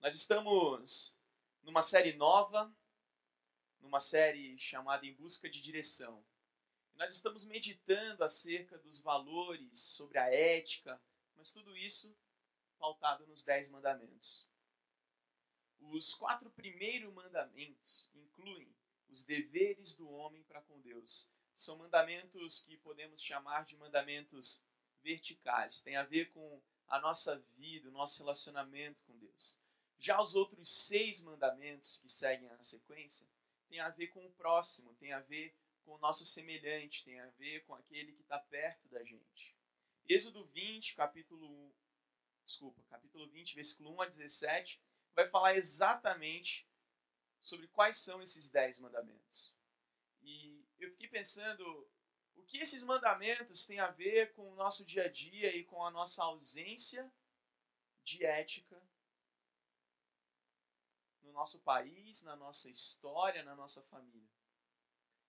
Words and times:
Nós 0.00 0.14
estamos 0.14 1.14
numa 1.62 1.82
série 1.82 2.14
nova, 2.14 2.74
numa 3.80 4.00
série 4.00 4.58
chamada 4.58 5.04
Em 5.04 5.12
Busca 5.12 5.46
de 5.46 5.60
Direção. 5.60 6.24
Nós 6.94 7.14
estamos 7.14 7.44
meditando 7.44 8.24
acerca 8.24 8.78
dos 8.78 9.02
valores, 9.02 9.78
sobre 9.78 10.16
a 10.16 10.34
ética, 10.34 10.98
mas 11.36 11.52
tudo 11.52 11.76
isso 11.76 12.16
pautado 12.78 13.26
nos 13.26 13.42
Dez 13.42 13.68
Mandamentos. 13.68 14.48
Os 15.78 16.14
quatro 16.14 16.48
primeiros 16.48 17.12
mandamentos 17.12 18.10
incluem 18.14 18.74
os 19.10 19.22
deveres 19.24 19.94
do 19.96 20.08
homem 20.08 20.42
para 20.44 20.62
com 20.62 20.80
Deus. 20.80 21.28
São 21.54 21.76
mandamentos 21.76 22.60
que 22.60 22.78
podemos 22.78 23.22
chamar 23.22 23.66
de 23.66 23.76
mandamentos 23.76 24.64
verticais, 25.02 25.78
tem 25.82 25.96
a 25.96 26.04
ver 26.04 26.32
com 26.32 26.62
a 26.88 26.98
nossa 27.00 27.36
vida, 27.58 27.90
o 27.90 27.92
nosso 27.92 28.18
relacionamento 28.22 29.02
com 29.04 29.14
Deus. 29.18 29.60
Já 30.00 30.18
os 30.18 30.34
outros 30.34 30.86
seis 30.86 31.20
mandamentos 31.20 31.98
que 31.98 32.08
seguem 32.08 32.48
a 32.48 32.62
sequência 32.62 33.26
têm 33.68 33.80
a 33.80 33.90
ver 33.90 34.06
com 34.08 34.24
o 34.24 34.32
próximo, 34.32 34.94
tem 34.94 35.12
a 35.12 35.20
ver 35.20 35.54
com 35.84 35.94
o 35.94 35.98
nosso 35.98 36.24
semelhante, 36.24 37.04
tem 37.04 37.20
a 37.20 37.26
ver 37.30 37.66
com 37.66 37.74
aquele 37.74 38.12
que 38.12 38.22
está 38.22 38.38
perto 38.38 38.88
da 38.88 39.04
gente. 39.04 39.54
Êxodo 40.08 40.42
20, 40.46 40.94
capítulo 40.94 41.46
1, 41.46 41.72
desculpa, 42.46 42.82
capítulo 42.88 43.28
20, 43.28 43.54
versículo 43.54 43.90
1 43.96 44.00
a 44.00 44.06
17, 44.06 44.80
vai 45.14 45.28
falar 45.28 45.54
exatamente 45.56 46.66
sobre 47.38 47.68
quais 47.68 47.98
são 47.98 48.22
esses 48.22 48.48
dez 48.48 48.78
mandamentos. 48.78 49.54
E 50.22 50.64
eu 50.78 50.90
fiquei 50.92 51.08
pensando 51.08 51.86
o 52.36 52.42
que 52.44 52.56
esses 52.56 52.82
mandamentos 52.82 53.66
têm 53.66 53.80
a 53.80 53.90
ver 53.90 54.32
com 54.32 54.50
o 54.50 54.54
nosso 54.54 54.82
dia 54.82 55.04
a 55.04 55.08
dia 55.08 55.54
e 55.54 55.64
com 55.64 55.84
a 55.84 55.90
nossa 55.90 56.24
ausência 56.24 57.12
de 58.02 58.24
ética 58.24 58.82
no 61.22 61.32
nosso 61.32 61.58
país, 61.60 62.22
na 62.22 62.36
nossa 62.36 62.68
história, 62.70 63.42
na 63.42 63.54
nossa 63.54 63.82
família. 63.84 64.28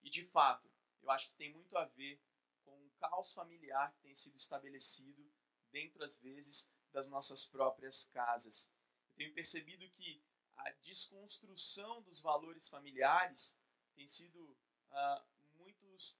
E 0.03 0.09
de 0.09 0.25
fato, 0.27 0.69
eu 1.01 1.09
acho 1.11 1.29
que 1.29 1.35
tem 1.35 1.51
muito 1.51 1.77
a 1.77 1.85
ver 1.85 2.21
com 2.63 2.71
o 2.71 2.91
caos 2.99 3.33
familiar 3.33 3.91
que 3.93 4.01
tem 4.01 4.15
sido 4.15 4.35
estabelecido 4.35 5.31
dentro, 5.71 6.03
às 6.03 6.17
vezes, 6.17 6.69
das 6.91 7.07
nossas 7.07 7.45
próprias 7.45 8.05
casas. 8.13 8.71
Eu 9.09 9.15
tenho 9.15 9.33
percebido 9.33 9.89
que 9.91 10.23
a 10.57 10.71
desconstrução 10.83 12.01
dos 12.03 12.21
valores 12.21 12.67
familiares 12.69 13.57
tem 13.95 14.07
sido 14.07 14.39
uh, 14.43 15.25
muitos 15.55 16.15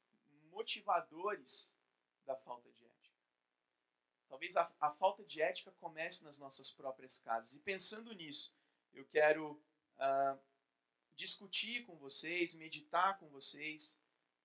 motivadores 0.50 1.76
da 2.26 2.36
falta 2.38 2.72
de 2.72 2.86
ética. 2.86 3.16
Talvez 4.28 4.56
a, 4.56 4.74
a 4.80 4.92
falta 4.96 5.24
de 5.26 5.42
ética 5.42 5.72
comece 5.74 6.24
nas 6.24 6.38
nossas 6.38 6.72
próprias 6.72 7.20
casas. 7.20 7.54
E 7.54 7.60
pensando 7.60 8.14
nisso, 8.14 8.54
eu 8.94 9.06
quero 9.06 9.54
uh, 9.98 10.40
discutir 11.16 11.86
com 11.86 11.96
vocês, 11.98 12.54
meditar 12.54 13.18
com 13.20 13.30
vocês 13.30 13.98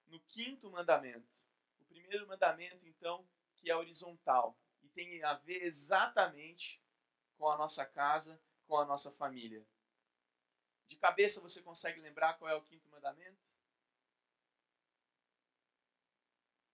no 0.06 0.20
quinto 0.20 0.70
mandamento. 0.70 1.44
O 1.80 1.84
primeiro 1.84 2.26
mandamento, 2.26 2.86
então, 2.86 3.26
que 3.56 3.70
é 3.70 3.76
horizontal 3.76 4.56
e 4.82 4.88
tem 4.88 5.22
a 5.24 5.34
ver 5.34 5.64
exatamente 5.64 6.80
com 7.36 7.48
a 7.48 7.56
nossa 7.56 7.84
casa, 7.84 8.40
com 8.66 8.78
a 8.78 8.84
nossa 8.84 9.10
família. 9.12 9.64
De 10.88 10.96
cabeça 10.96 11.40
você 11.40 11.60
consegue 11.62 12.00
lembrar 12.00 12.34
qual 12.34 12.50
é 12.50 12.54
o 12.54 12.62
quinto 12.62 12.88
mandamento? 12.88 13.38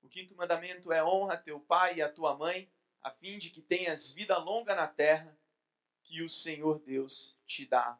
O 0.02 0.08
quinto 0.08 0.34
mandamento 0.34 0.92
é 0.92 1.02
honra 1.02 1.38
teu 1.38 1.60
pai 1.60 1.96
e 1.96 2.02
a 2.02 2.12
tua 2.12 2.36
mãe, 2.36 2.70
a 3.00 3.10
fim 3.10 3.38
de 3.38 3.50
que 3.50 3.62
tenhas 3.62 4.10
vida 4.10 4.36
longa 4.36 4.74
na 4.74 4.86
terra 4.86 5.36
que 6.04 6.22
o 6.22 6.28
Senhor 6.28 6.78
Deus 6.80 7.36
te 7.46 7.66
dá. 7.66 7.98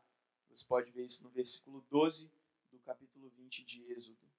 Você 0.49 0.65
pode 0.67 0.91
ver 0.91 1.07
isso 1.07 1.23
no 1.23 1.31
versículo 1.31 1.81
12 1.91 2.31
do 2.71 2.79
capítulo 2.81 3.31
20 3.31 3.65
de 3.65 3.93
Êxodo. 3.93 4.33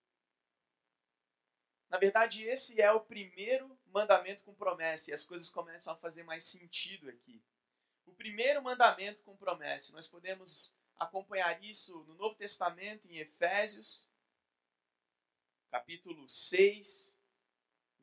Na 1.90 1.98
verdade, 1.98 2.44
esse 2.44 2.82
é 2.82 2.92
o 2.92 3.02
primeiro 3.02 3.80
mandamento 3.86 4.44
com 4.44 4.56
promessa, 4.56 5.12
e 5.12 5.14
as 5.14 5.24
coisas 5.24 5.50
começam 5.50 5.94
a 5.94 5.98
fazer 5.98 6.24
mais 6.24 6.44
sentido 6.46 7.08
aqui. 7.08 7.44
O 8.06 8.14
primeiro 8.14 8.64
mandamento 8.64 9.22
com 9.22 9.38
promessa, 9.38 9.92
nós 9.94 10.08
podemos 10.08 10.76
acompanhar 10.98 11.64
isso 11.64 12.04
no 12.06 12.16
Novo 12.16 12.36
Testamento, 12.36 13.08
em 13.08 13.18
Efésios, 13.18 14.10
capítulo 15.70 16.28
6, 16.28 17.18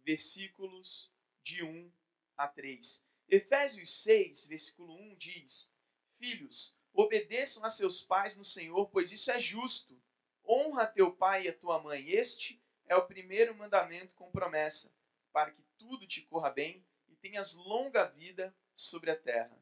versículos 0.04 1.12
de 1.42 1.62
1 1.62 1.92
a 2.36 2.46
3. 2.46 3.09
Efésios 3.30 4.02
6, 4.02 4.46
versículo 4.48 4.92
1 4.92 5.14
diz: 5.14 5.70
Filhos, 6.18 6.76
obedeçam 6.92 7.64
a 7.64 7.70
seus 7.70 8.02
pais 8.02 8.36
no 8.36 8.44
Senhor, 8.44 8.90
pois 8.90 9.12
isso 9.12 9.30
é 9.30 9.38
justo. 9.38 9.96
Honra 10.44 10.84
teu 10.88 11.12
pai 11.12 11.44
e 11.44 11.48
a 11.48 11.56
tua 11.56 11.80
mãe. 11.80 12.10
Este 12.10 12.60
é 12.86 12.96
o 12.96 13.06
primeiro 13.06 13.54
mandamento 13.54 14.16
com 14.16 14.32
promessa, 14.32 14.92
para 15.32 15.52
que 15.52 15.62
tudo 15.78 16.08
te 16.08 16.22
corra 16.22 16.50
bem 16.50 16.84
e 17.08 17.14
tenhas 17.14 17.54
longa 17.54 18.04
vida 18.06 18.52
sobre 18.74 19.12
a 19.12 19.16
terra. 19.16 19.56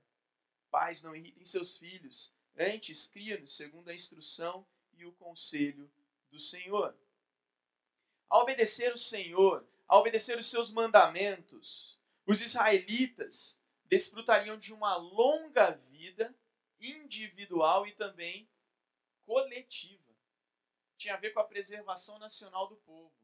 Pais, 0.70 1.02
não 1.02 1.14
irritem 1.14 1.44
seus 1.44 1.76
filhos, 1.76 2.34
antes 2.56 3.06
cria-nos 3.08 3.54
segundo 3.54 3.90
a 3.90 3.94
instrução 3.94 4.66
e 4.94 5.04
o 5.04 5.12
conselho 5.12 5.90
do 6.30 6.38
Senhor. 6.38 6.96
Ao 8.30 8.42
obedecer 8.42 8.94
o 8.94 8.98
Senhor, 8.98 9.66
ao 9.86 10.00
obedecer 10.00 10.38
os 10.38 10.48
seus 10.48 10.70
mandamentos, 10.70 11.97
os 12.28 12.42
israelitas 12.42 13.58
desfrutariam 13.86 14.58
de 14.58 14.70
uma 14.70 14.96
longa 14.96 15.70
vida 15.70 16.36
individual 16.78 17.86
e 17.86 17.94
também 17.94 18.46
coletiva. 19.24 20.14
Tinha 20.98 21.14
a 21.14 21.16
ver 21.16 21.32
com 21.32 21.40
a 21.40 21.44
preservação 21.44 22.18
nacional 22.18 22.68
do 22.68 22.76
povo. 22.76 23.14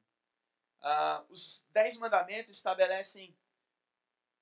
Ah, 0.81 1.23
os 1.29 1.63
Dez 1.69 1.99
Mandamentos 1.99 2.57
estabelecem 2.57 3.37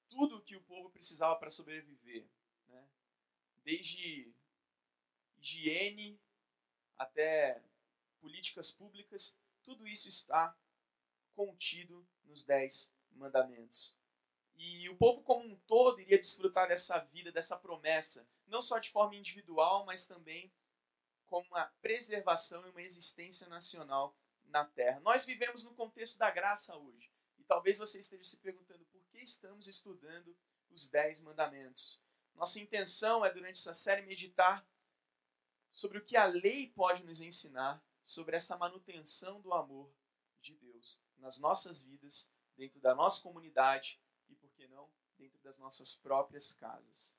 tudo 0.08 0.36
o 0.36 0.42
que 0.42 0.54
o 0.54 0.62
povo 0.62 0.90
precisava 0.90 1.34
para 1.40 1.50
sobreviver, 1.50 2.24
né? 2.68 2.88
desde 3.64 4.32
higiene 5.38 6.20
até 6.96 7.60
políticas 8.20 8.70
públicas, 8.70 9.36
tudo 9.64 9.88
isso 9.88 10.08
está 10.08 10.56
contido 11.34 12.06
nos 12.22 12.44
Dez 12.44 12.94
Mandamentos. 13.10 14.00
E 14.54 14.88
o 14.88 14.96
povo 14.96 15.22
como 15.22 15.44
um 15.44 15.56
todo 15.66 16.00
iria 16.00 16.18
desfrutar 16.18 16.68
dessa 16.68 16.98
vida, 16.98 17.32
dessa 17.32 17.56
promessa, 17.56 18.26
não 18.46 18.62
só 18.62 18.78
de 18.78 18.90
forma 18.90 19.16
individual, 19.16 19.84
mas 19.84 20.06
também 20.06 20.52
como 21.26 21.46
uma 21.48 21.64
preservação 21.80 22.66
e 22.66 22.70
uma 22.70 22.82
existência 22.82 23.48
nacional 23.48 24.16
na 24.44 24.64
terra. 24.66 25.00
Nós 25.00 25.24
vivemos 25.24 25.64
no 25.64 25.74
contexto 25.74 26.18
da 26.18 26.30
graça 26.30 26.76
hoje. 26.76 27.10
E 27.38 27.44
talvez 27.44 27.78
você 27.78 27.98
esteja 27.98 28.24
se 28.24 28.36
perguntando 28.36 28.84
por 28.86 29.02
que 29.06 29.18
estamos 29.18 29.66
estudando 29.66 30.36
os 30.70 30.88
Dez 30.90 31.20
Mandamentos. 31.20 32.00
Nossa 32.34 32.60
intenção 32.60 33.24
é, 33.24 33.32
durante 33.32 33.58
essa 33.58 33.74
série, 33.74 34.02
meditar 34.02 34.66
sobre 35.70 35.98
o 35.98 36.04
que 36.04 36.16
a 36.16 36.26
lei 36.26 36.70
pode 36.70 37.02
nos 37.04 37.20
ensinar 37.20 37.82
sobre 38.02 38.36
essa 38.36 38.56
manutenção 38.56 39.40
do 39.40 39.52
amor 39.54 39.92
de 40.40 40.54
Deus 40.56 41.00
nas 41.18 41.38
nossas 41.38 41.82
vidas, 41.84 42.28
dentro 42.56 42.80
da 42.80 42.94
nossa 42.94 43.22
comunidade 43.22 44.01
que 44.62 44.68
não, 44.68 44.88
dentro 45.18 45.40
das 45.42 45.58
nossas 45.58 45.96
próprias 45.96 46.52
casas. 46.52 47.16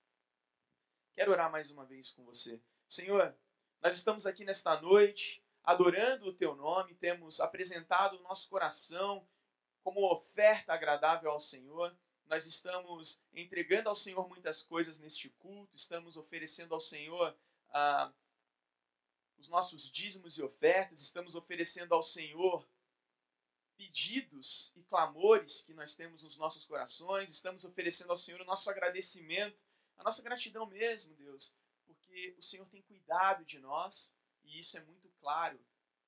Quero 1.13 1.31
orar 1.31 1.51
mais 1.51 1.69
uma 1.69 1.85
vez 1.85 2.09
com 2.11 2.23
você. 2.23 2.61
Senhor, 2.87 3.35
nós 3.81 3.93
estamos 3.95 4.25
aqui 4.25 4.45
nesta 4.45 4.79
noite 4.81 5.43
adorando 5.61 6.27
o 6.27 6.33
teu 6.33 6.55
nome, 6.55 6.95
temos 6.95 7.41
apresentado 7.41 8.17
o 8.17 8.23
nosso 8.23 8.47
coração 8.47 9.27
como 9.83 10.09
oferta 10.09 10.73
agradável 10.73 11.31
ao 11.31 11.39
Senhor. 11.39 11.93
Nós 12.27 12.45
estamos 12.45 13.21
entregando 13.33 13.89
ao 13.89 13.95
Senhor 13.95 14.25
muitas 14.29 14.63
coisas 14.63 14.97
neste 14.99 15.29
culto, 15.31 15.75
estamos 15.75 16.15
oferecendo 16.15 16.73
ao 16.73 16.79
Senhor 16.79 17.37
ah, 17.71 18.09
os 19.37 19.49
nossos 19.49 19.91
dízimos 19.91 20.37
e 20.37 20.41
ofertas, 20.41 21.01
estamos 21.01 21.35
oferecendo 21.35 21.93
ao 21.93 22.03
Senhor 22.03 22.65
pedidos 23.77 24.71
e 24.75 24.83
clamores 24.83 25.61
que 25.61 25.73
nós 25.73 25.95
temos 25.95 26.23
nos 26.23 26.37
nossos 26.37 26.65
corações, 26.65 27.29
estamos 27.29 27.63
oferecendo 27.65 28.11
ao 28.11 28.17
Senhor 28.17 28.41
o 28.41 28.45
nosso 28.45 28.69
agradecimento, 28.69 29.57
a 29.97 30.03
nossa 30.03 30.21
gratidão 30.21 30.65
mesmo, 30.65 31.15
Deus, 31.15 31.53
porque 31.85 32.35
o 32.37 32.41
Senhor 32.41 32.67
tem 32.69 32.81
cuidado 32.83 33.45
de 33.45 33.59
nós 33.59 34.15
e 34.43 34.59
isso 34.59 34.77
é 34.77 34.81
muito 34.81 35.09
claro 35.19 35.59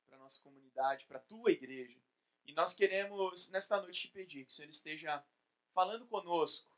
para 0.06 0.16
a 0.16 0.20
nossa 0.20 0.42
comunidade, 0.42 1.06
para 1.06 1.18
a 1.18 1.24
tua 1.24 1.52
igreja. 1.52 2.00
E 2.46 2.54
nós 2.54 2.74
queremos, 2.74 3.50
nesta 3.50 3.82
noite, 3.82 4.02
te 4.02 4.08
pedir 4.10 4.46
que 4.46 4.52
o 4.52 4.56
Senhor 4.56 4.70
esteja 4.70 5.24
falando 5.74 6.06
conosco, 6.08 6.70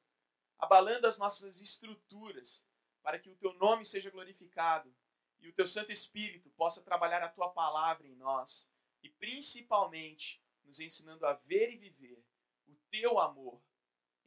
abalando 0.57 1.07
as 1.07 1.17
nossas 1.17 1.59
estruturas, 1.61 2.65
para 3.03 3.19
que 3.19 3.29
o 3.29 3.35
teu 3.35 3.53
nome 3.53 3.85
seja 3.85 4.09
glorificado 4.09 4.93
e 5.39 5.47
o 5.47 5.53
teu 5.53 5.67
Santo 5.67 5.91
Espírito 5.91 6.49
possa 6.51 6.81
trabalhar 6.81 7.21
a 7.23 7.29
tua 7.29 7.49
palavra 7.49 8.07
em 8.07 8.15
nós 8.15 8.69
e 9.03 9.09
principalmente 9.09 10.41
nos 10.67 10.79
ensinando 10.79 11.25
a 11.25 11.33
ver 11.33 11.73
e 11.73 11.77
viver 11.77 12.21
o 12.67 12.75
teu 12.91 13.17
amor 13.19 13.63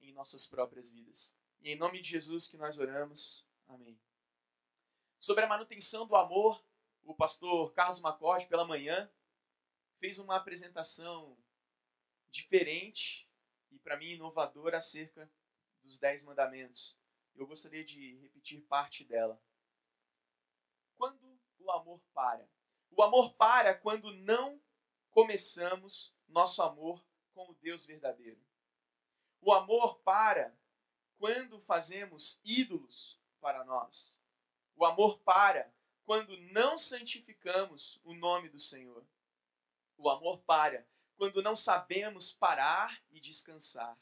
em 0.01 0.13
nossas 0.13 0.47
próprias 0.47 0.91
vidas. 0.91 1.37
E 1.61 1.71
em 1.71 1.77
nome 1.77 2.01
de 2.01 2.09
Jesus 2.09 2.49
que 2.49 2.57
nós 2.57 2.79
oramos. 2.79 3.47
Amém. 3.69 4.01
sobre 5.21 5.45
a 5.45 5.47
manutenção 5.47 6.09
do 6.09 6.17
amor, 6.17 6.61
o 7.05 7.15
pastor 7.15 7.73
Carlos 7.73 8.01
Macorde, 8.01 8.49
pela 8.49 8.65
manhã, 8.65 9.09
fez 10.01 10.19
uma 10.19 10.35
apresentação 10.35 11.39
diferente 12.31 13.29
e, 13.71 13.79
para 13.79 13.97
mim, 13.97 14.15
inovadora 14.15 14.79
acerca 14.79 15.31
dos 15.83 15.99
Dez 16.01 16.25
Mandamentos. 16.25 16.99
Eu 17.37 17.47
gostaria 17.47 17.85
de 17.85 18.17
repetir 18.17 18.61
parte 18.63 19.05
dela. 19.05 19.41
Quando 20.97 21.41
o 21.59 21.71
amor 21.71 22.03
para? 22.13 22.49
O 22.91 23.03
amor 23.03 23.35
para 23.35 23.75
quando 23.75 24.13
não 24.13 24.61
começamos 25.11 26.13
nosso 26.31 26.63
amor 26.63 27.05
com 27.35 27.51
o 27.51 27.55
Deus 27.55 27.85
verdadeiro. 27.87 28.41
O 29.41 29.53
amor 29.53 30.01
para 30.01 30.55
quando 31.19 31.61
fazemos 31.61 32.41
ídolos 32.45 33.19
para 33.41 33.65
nós. 33.65 34.19
O 34.77 34.85
amor 34.85 35.19
para 35.21 35.73
quando 36.05 36.37
não 36.53 36.79
santificamos 36.79 38.01
o 38.05 38.15
nome 38.15 38.49
do 38.49 38.59
Senhor. 38.59 39.05
O 39.97 40.09
amor 40.09 40.41
para 40.43 40.87
quando 41.17 41.43
não 41.43 41.55
sabemos 41.55 42.33
parar 42.33 43.03
e 43.11 43.21
descansar. 43.21 43.97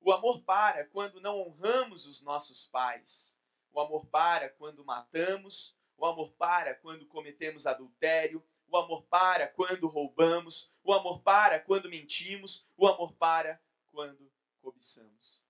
O 0.00 0.12
amor 0.12 0.42
para 0.42 0.86
quando 0.88 1.20
não 1.20 1.40
honramos 1.40 2.06
os 2.06 2.20
nossos 2.20 2.66
pais. 2.66 3.36
O 3.72 3.80
amor 3.80 4.06
para 4.06 4.48
quando 4.50 4.84
matamos. 4.84 5.76
O 5.96 6.04
amor 6.04 6.32
para 6.32 6.74
quando 6.74 7.06
cometemos 7.06 7.66
adultério. 7.66 8.44
O 8.68 8.76
amor 8.76 9.04
para 9.06 9.48
quando 9.48 9.86
roubamos. 9.86 10.72
O 10.82 10.92
amor 10.92 11.22
para 11.22 11.60
quando 11.60 11.88
mentimos. 11.88 12.66
O 12.76 12.86
amor 12.86 13.14
para 13.14 13.60
quando 13.90 14.30
cobiçamos. 14.60 15.44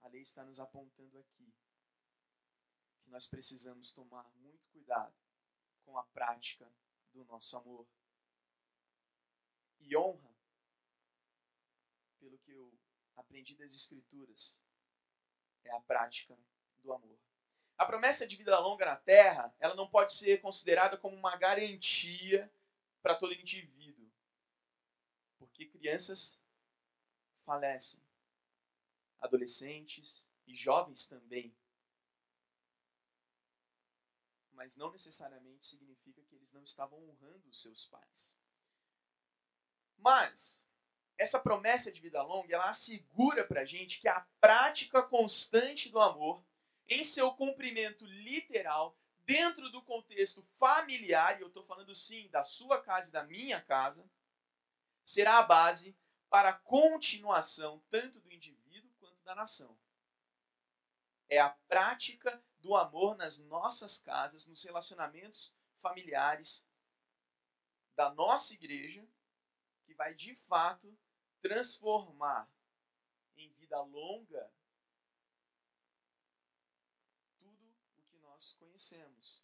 A 0.00 0.08
lei 0.08 0.22
está 0.22 0.44
nos 0.44 0.60
apontando 0.60 1.18
aqui 1.18 1.52
que 3.02 3.10
nós 3.10 3.26
precisamos 3.26 3.92
tomar 3.92 4.28
muito 4.36 4.68
cuidado 4.70 5.14
com 5.84 5.96
a 5.98 6.04
prática 6.04 6.70
do 7.12 7.24
nosso 7.24 7.56
amor. 7.56 7.86
E 9.80 9.96
honra, 9.96 10.32
pelo 12.18 12.38
que 12.38 12.52
eu 12.52 12.72
aprendi 13.16 13.56
das 13.56 13.72
Escrituras, 13.72 14.60
é 15.64 15.72
a 15.72 15.80
prática 15.80 16.38
do 16.78 16.92
amor. 16.92 17.18
A 17.82 17.84
promessa 17.84 18.24
de 18.24 18.36
vida 18.36 18.56
longa 18.60 18.84
na 18.86 18.94
terra, 18.94 19.52
ela 19.58 19.74
não 19.74 19.90
pode 19.90 20.16
ser 20.16 20.40
considerada 20.40 20.96
como 20.96 21.16
uma 21.16 21.36
garantia 21.36 22.48
para 23.02 23.16
todo 23.16 23.34
indivíduo. 23.34 24.08
Porque 25.36 25.66
crianças 25.66 26.40
falecem, 27.44 28.00
adolescentes 29.20 30.30
e 30.46 30.54
jovens 30.54 31.08
também. 31.08 31.52
Mas 34.52 34.76
não 34.76 34.92
necessariamente 34.92 35.66
significa 35.66 36.22
que 36.22 36.36
eles 36.36 36.52
não 36.52 36.62
estavam 36.62 37.02
honrando 37.02 37.48
os 37.48 37.62
seus 37.62 37.84
pais. 37.86 38.38
Mas 39.98 40.64
essa 41.18 41.40
promessa 41.40 41.90
de 41.90 42.00
vida 42.00 42.22
longa, 42.22 42.54
ela 42.54 42.70
assegura 42.70 43.44
para 43.44 43.62
a 43.62 43.64
gente 43.64 44.00
que 44.00 44.06
a 44.06 44.24
prática 44.40 45.02
constante 45.02 45.88
do 45.88 45.98
amor, 45.98 46.44
em 46.88 47.04
seu 47.04 47.32
cumprimento 47.32 48.04
literal, 48.04 48.96
dentro 49.24 49.70
do 49.70 49.82
contexto 49.82 50.42
familiar, 50.58 51.38
e 51.38 51.42
eu 51.42 51.48
estou 51.48 51.64
falando 51.64 51.94
sim 51.94 52.28
da 52.28 52.42
sua 52.42 52.82
casa 52.82 53.08
e 53.08 53.12
da 53.12 53.24
minha 53.24 53.60
casa, 53.60 54.08
será 55.04 55.38
a 55.38 55.42
base 55.42 55.96
para 56.28 56.50
a 56.50 56.58
continuação 56.58 57.82
tanto 57.90 58.20
do 58.20 58.32
indivíduo 58.32 58.90
quanto 58.98 59.22
da 59.22 59.34
nação. 59.34 59.78
É 61.28 61.38
a 61.38 61.50
prática 61.50 62.42
do 62.58 62.76
amor 62.76 63.16
nas 63.16 63.38
nossas 63.38 63.98
casas, 63.98 64.46
nos 64.46 64.62
relacionamentos 64.62 65.54
familiares 65.80 66.66
da 67.94 68.12
nossa 68.14 68.54
igreja, 68.54 69.06
que 69.84 69.94
vai 69.94 70.14
de 70.14 70.34
fato 70.46 70.96
transformar 71.40 72.48
em 73.36 73.50
vida 73.54 73.80
longa 73.82 74.50
tudo 77.38 77.76
o 77.96 78.02
que 78.04 78.16
nós 78.42 78.54
conhecemos. 78.54 79.42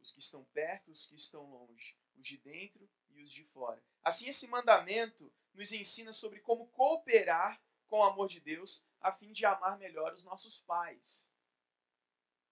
Os 0.00 0.10
que 0.10 0.18
estão 0.18 0.44
perto, 0.46 0.90
os 0.90 1.06
que 1.06 1.14
estão 1.14 1.44
longe, 1.50 1.96
os 2.16 2.26
de 2.26 2.38
dentro 2.38 2.88
e 3.10 3.22
os 3.22 3.30
de 3.30 3.44
fora. 3.46 3.82
Assim, 4.02 4.28
esse 4.28 4.46
mandamento 4.46 5.32
nos 5.52 5.70
ensina 5.70 6.12
sobre 6.12 6.40
como 6.40 6.68
cooperar 6.68 7.60
com 7.86 7.98
o 7.98 8.04
amor 8.04 8.28
de 8.28 8.40
Deus 8.40 8.84
a 9.00 9.12
fim 9.12 9.32
de 9.32 9.44
amar 9.44 9.78
melhor 9.78 10.12
os 10.14 10.24
nossos 10.24 10.58
pais. 10.60 11.30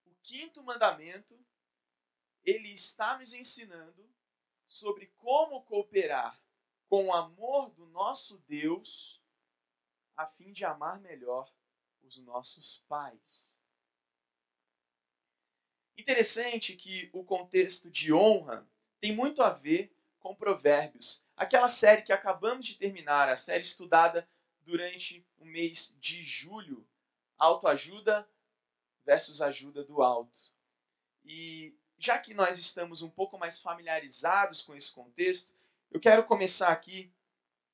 O 0.05 0.15
quinto 0.23 0.63
mandamento, 0.63 1.39
ele 2.45 2.71
está 2.73 3.19
nos 3.19 3.33
ensinando 3.33 4.09
sobre 4.67 5.07
como 5.17 5.65
cooperar 5.65 6.39
com 6.87 7.07
o 7.07 7.15
amor 7.15 7.71
do 7.71 7.87
nosso 7.87 8.39
Deus 8.41 9.23
a 10.17 10.27
fim 10.27 10.53
de 10.53 10.65
amar 10.65 11.01
melhor 11.01 11.51
os 12.03 12.19
nossos 12.19 12.79
pais. 12.89 13.58
Interessante 15.99 16.77
que 16.77 17.11
o 17.13 17.25
contexto 17.25 17.91
de 17.91 18.13
honra 18.13 18.65
tem 19.01 19.13
muito 19.15 19.43
a 19.43 19.51
ver 19.51 19.93
com 20.21 20.35
Provérbios, 20.35 21.27
aquela 21.37 21.69
série 21.69 22.03
que 22.03 22.13
acabamos 22.13 22.65
de 22.65 22.77
terminar, 22.77 23.29
a 23.29 23.37
série 23.37 23.65
estudada 23.65 24.29
durante 24.63 25.27
o 25.39 25.45
mês 25.45 25.97
de 26.01 26.23
julho, 26.23 26.87
autoajuda 27.37 28.29
versus 29.05 29.43
ajuda 29.43 29.83
do 29.83 30.01
alto. 30.01 30.39
E 31.25 31.75
já 31.99 32.17
que 32.19 32.33
nós 32.33 32.59
estamos 32.59 33.03
um 33.03 33.11
pouco 33.11 33.37
mais 33.37 33.61
familiarizados 33.61 34.63
com 34.63 34.77
esse 34.77 34.93
contexto, 34.93 35.53
eu 35.91 35.99
quero 35.99 36.25
começar 36.25 36.69
aqui 36.69 37.13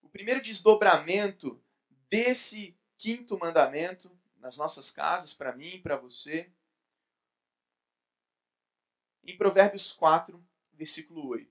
o 0.02 0.08
primeiro 0.08 0.40
desdobramento 0.40 1.62
desse 2.08 2.74
quinto 2.96 3.38
mandamento 3.38 4.10
nas 4.38 4.56
nossas 4.56 4.90
casas, 4.90 5.34
para 5.34 5.54
mim 5.54 5.76
e 5.76 5.82
para 5.82 5.96
você. 5.96 6.50
Em 9.26 9.36
Provérbios 9.36 9.92
4, 9.92 10.42
versículo 10.74 11.28
8. 11.28 11.48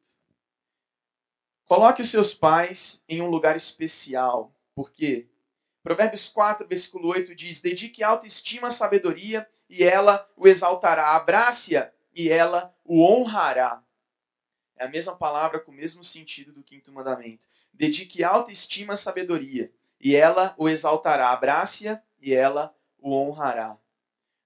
Coloque 1.65 2.01
os 2.01 2.11
seus 2.11 2.33
pais 2.33 3.03
em 3.07 3.21
um 3.21 3.29
lugar 3.29 3.55
especial, 3.55 4.53
porque 4.75 5.27
Provérbios 5.81 6.29
4, 6.29 6.67
versículo 6.67 7.09
8 7.09 7.35
diz: 7.35 7.59
Dedique 7.59 8.03
alta 8.03 8.27
estima 8.27 8.67
à 8.67 8.71
sabedoria, 8.71 9.47
e 9.69 9.83
ela 9.83 10.29
o 10.37 10.47
exaltará. 10.47 11.15
Abrace-a, 11.15 11.91
e 12.13 12.29
ela 12.29 12.73
o 12.85 13.01
honrará. 13.03 13.83
É 14.77 14.85
a 14.85 14.89
mesma 14.89 15.15
palavra 15.15 15.59
com 15.59 15.71
o 15.71 15.75
mesmo 15.75 16.03
sentido 16.03 16.53
do 16.53 16.63
quinto 16.63 16.91
mandamento. 16.91 17.45
Dedique 17.73 18.23
alta 18.23 18.51
estima 18.51 18.93
à 18.93 18.97
sabedoria, 18.97 19.71
e 19.99 20.15
ela 20.15 20.53
o 20.57 20.69
exaltará. 20.69 21.31
Abrace-a, 21.31 22.01
e 22.21 22.33
ela 22.33 22.75
o 22.99 23.13
honrará. 23.13 23.77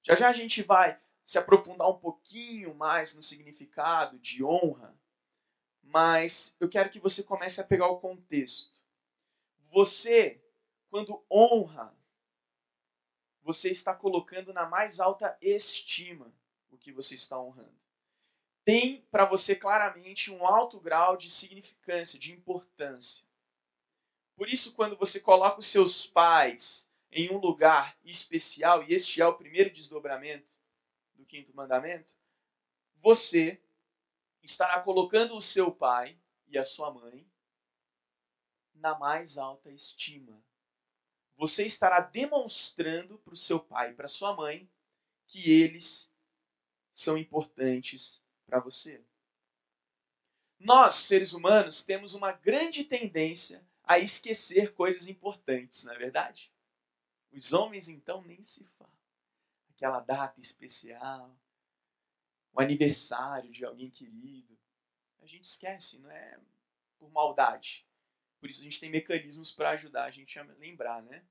Já 0.02 0.16
já 0.16 0.30
a 0.30 0.34
gente 0.34 0.64
vai 0.64 0.98
se 1.28 1.38
aprofundar 1.38 1.90
um 1.90 2.00
pouquinho 2.00 2.74
mais 2.74 3.14
no 3.14 3.22
significado 3.22 4.18
de 4.20 4.46
honra, 4.46 4.98
mas 5.84 6.56
eu 6.58 6.70
quero 6.70 6.90
que 6.90 7.02
você 7.02 7.22
comece 7.22 7.60
a 7.60 7.66
pegar 7.66 7.88
o 7.88 8.00
contexto. 8.00 8.80
Você, 9.70 10.42
quando 10.90 11.22
honra, 11.30 11.94
você 13.42 13.70
está 13.70 13.94
colocando 13.94 14.54
na 14.54 14.70
mais 14.70 15.02
alta 15.02 15.38
estima 15.42 16.34
o 16.70 16.78
que 16.78 16.94
você 16.94 17.16
está 17.16 17.38
honrando. 17.38 17.78
Tem 18.64 19.02
para 19.12 19.26
você 19.26 19.54
claramente 19.54 20.32
um 20.32 20.48
alto 20.48 20.80
grau 20.80 21.18
de 21.18 21.30
significância, 21.30 22.18
de 22.18 22.32
importância. 22.32 23.28
Por 24.38 24.48
isso, 24.48 24.74
quando 24.74 24.96
você 24.96 25.20
coloca 25.20 25.60
os 25.60 25.68
seus 25.68 26.06
pais 26.06 26.88
em 27.12 27.30
um 27.34 27.38
lugar 27.38 27.98
especial, 28.06 28.82
e 28.82 28.94
este 28.94 29.22
é 29.22 29.28
o 29.28 29.38
primeiro 29.38 29.74
desdobramento 29.74 30.66
do 31.18 31.26
quinto 31.26 31.54
mandamento, 31.56 32.14
você 33.02 33.62
estará 34.42 34.82
colocando 34.82 35.36
o 35.36 35.42
seu 35.42 35.72
pai 35.72 36.18
e 36.48 36.58
a 36.58 36.64
sua 36.64 36.92
mãe 36.92 37.28
na 38.74 38.98
mais 38.98 39.38
alta 39.38 39.72
estima. 39.72 40.42
Você 41.36 41.66
estará 41.66 42.00
demonstrando 42.00 43.18
para 43.20 43.34
o 43.34 43.38
seu 43.38 43.60
pai 43.60 43.92
e 43.92 43.96
para 43.96 44.08
sua 44.08 44.36
mãe 44.36 44.70
que 45.28 45.52
eles 45.52 46.12
são 46.92 47.18
importantes 47.18 48.24
para 48.46 48.60
você. 48.60 49.04
Nós, 50.60 50.96
seres 50.96 51.34
humanos, 51.34 51.84
temos 51.84 52.14
uma 52.14 52.32
grande 52.32 52.84
tendência 52.84 53.64
a 53.84 54.00
esquecer 54.00 54.74
coisas 54.74 55.08
importantes, 55.08 55.84
não 55.84 55.94
é 55.94 55.98
verdade? 55.98 56.52
Os 57.32 57.54
homens, 57.54 57.88
então, 57.88 58.24
nem 58.24 58.42
se 58.42 58.64
falam 58.78 58.97
aquela 59.78 60.00
data 60.00 60.42
especial, 60.42 61.38
o 62.52 62.60
aniversário 62.60 63.52
de 63.52 63.64
alguém 63.64 63.92
querido. 63.92 64.58
A 65.22 65.28
gente 65.28 65.46
esquece, 65.46 66.00
não 66.00 66.10
é 66.10 66.40
por 66.98 67.12
maldade. 67.12 67.88
Por 68.40 68.50
isso 68.50 68.62
a 68.62 68.64
gente 68.64 68.80
tem 68.80 68.90
mecanismos 68.90 69.52
para 69.52 69.72
ajudar 69.72 70.06
a 70.06 70.12
gente 70.12 70.38
a 70.40 70.44
lembrar, 70.44 71.04
né? 71.04 71.24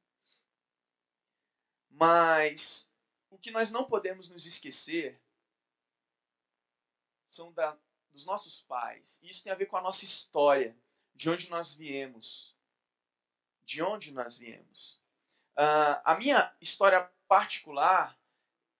Mas 1.90 2.88
o 3.30 3.38
que 3.38 3.50
nós 3.50 3.70
não 3.70 3.84
podemos 3.84 4.30
nos 4.30 4.46
esquecer 4.46 5.20
são 7.24 7.52
da, 7.52 7.76
dos 8.10 8.24
nossos 8.24 8.62
pais. 8.62 9.18
Isso 9.22 9.42
tem 9.42 9.52
a 9.52 9.56
ver 9.56 9.66
com 9.66 9.76
a 9.76 9.82
nossa 9.82 10.04
história, 10.04 10.76
de 11.14 11.28
onde 11.28 11.50
nós 11.50 11.74
viemos. 11.74 12.56
De 13.64 13.82
onde 13.82 14.12
nós 14.12 14.38
viemos. 14.38 15.00
Uh, 15.56 15.98
a 16.04 16.16
minha 16.16 16.54
história 16.60 17.10
particular, 17.26 18.16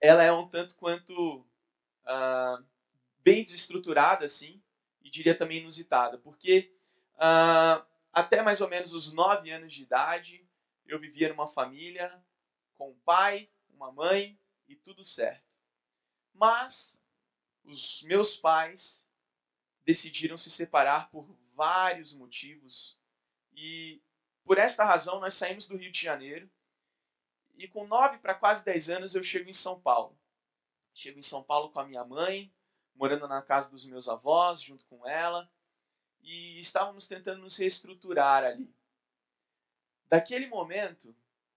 ela 0.07 0.23
é 0.23 0.33
um 0.33 0.49
tanto 0.49 0.77
quanto 0.77 1.41
uh, 1.41 2.65
bem 3.19 3.45
desestruturada, 3.45 4.25
assim, 4.25 4.63
e 5.03 5.11
diria 5.11 5.37
também 5.37 5.59
inusitada, 5.59 6.19
porque 6.19 6.73
uh, 7.15 7.85
até 8.13 8.41
mais 8.41 8.61
ou 8.61 8.69
menos 8.69 8.95
os 8.95 9.13
nove 9.13 9.51
anos 9.51 9.73
de 9.73 9.83
idade, 9.83 10.49
eu 10.87 11.01
vivia 11.01 11.29
numa 11.29 11.49
família 11.49 12.23
com 12.75 12.91
um 12.91 12.99
pai, 13.01 13.51
uma 13.69 13.91
mãe 13.91 14.39
e 14.69 14.77
tudo 14.77 15.05
certo. 15.05 15.45
Mas 16.33 17.01
os 17.65 18.03
meus 18.03 18.37
pais 18.37 19.11
decidiram 19.85 20.37
se 20.37 20.51
separar 20.51 21.11
por 21.11 21.27
vários 21.55 22.13
motivos 22.13 22.99
e 23.53 24.01
por 24.45 24.59
esta 24.59 24.85
razão 24.85 25.19
nós 25.19 25.35
saímos 25.35 25.67
do 25.67 25.77
Rio 25.77 25.91
de 25.91 26.01
Janeiro 26.01 26.49
e 27.57 27.67
com 27.69 27.87
nove 27.87 28.19
para 28.19 28.35
quase 28.35 28.65
dez 28.65 28.89
anos 28.89 29.15
eu 29.15 29.23
chego 29.23 29.49
em 29.49 29.55
São 29.55 29.81
Paulo. 29.81 30.19
Chego 30.95 31.19
em 31.19 31.23
São 31.23 31.43
Paulo 31.43 31.71
com 31.71 31.81
a 31.81 31.87
minha 31.87 32.05
mãe, 32.05 32.53
morando 32.95 33.27
na 33.29 33.43
casa 33.43 33.71
dos 33.71 33.85
meus 33.85 34.09
avós, 34.09 34.61
junto 34.61 34.85
com 34.87 35.07
ela, 35.07 35.51
e 36.21 36.59
estávamos 36.59 37.07
tentando 37.07 37.43
nos 37.43 37.57
reestruturar 37.57 38.45
ali. 38.45 38.75
Daquele 40.09 40.47
momento, 40.47 41.15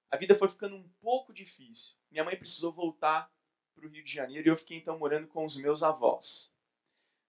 a 0.10 0.18
vida 0.18 0.36
foi 0.36 0.50
ficando 0.50 0.76
um 0.76 0.88
pouco 1.02 1.34
difícil. 1.34 1.96
Minha 2.12 2.24
mãe 2.24 2.36
precisou 2.36 2.72
voltar 2.72 3.32
para 3.76 3.86
o 3.86 3.90
Rio 3.90 4.04
de 4.04 4.12
Janeiro 4.12 4.48
e 4.48 4.52
eu 4.52 4.58
fiquei 4.58 4.78
então 4.78 4.98
morando 4.98 5.28
com 5.28 5.46
os 5.46 5.56
meus 5.56 5.84
avós. 5.84 6.54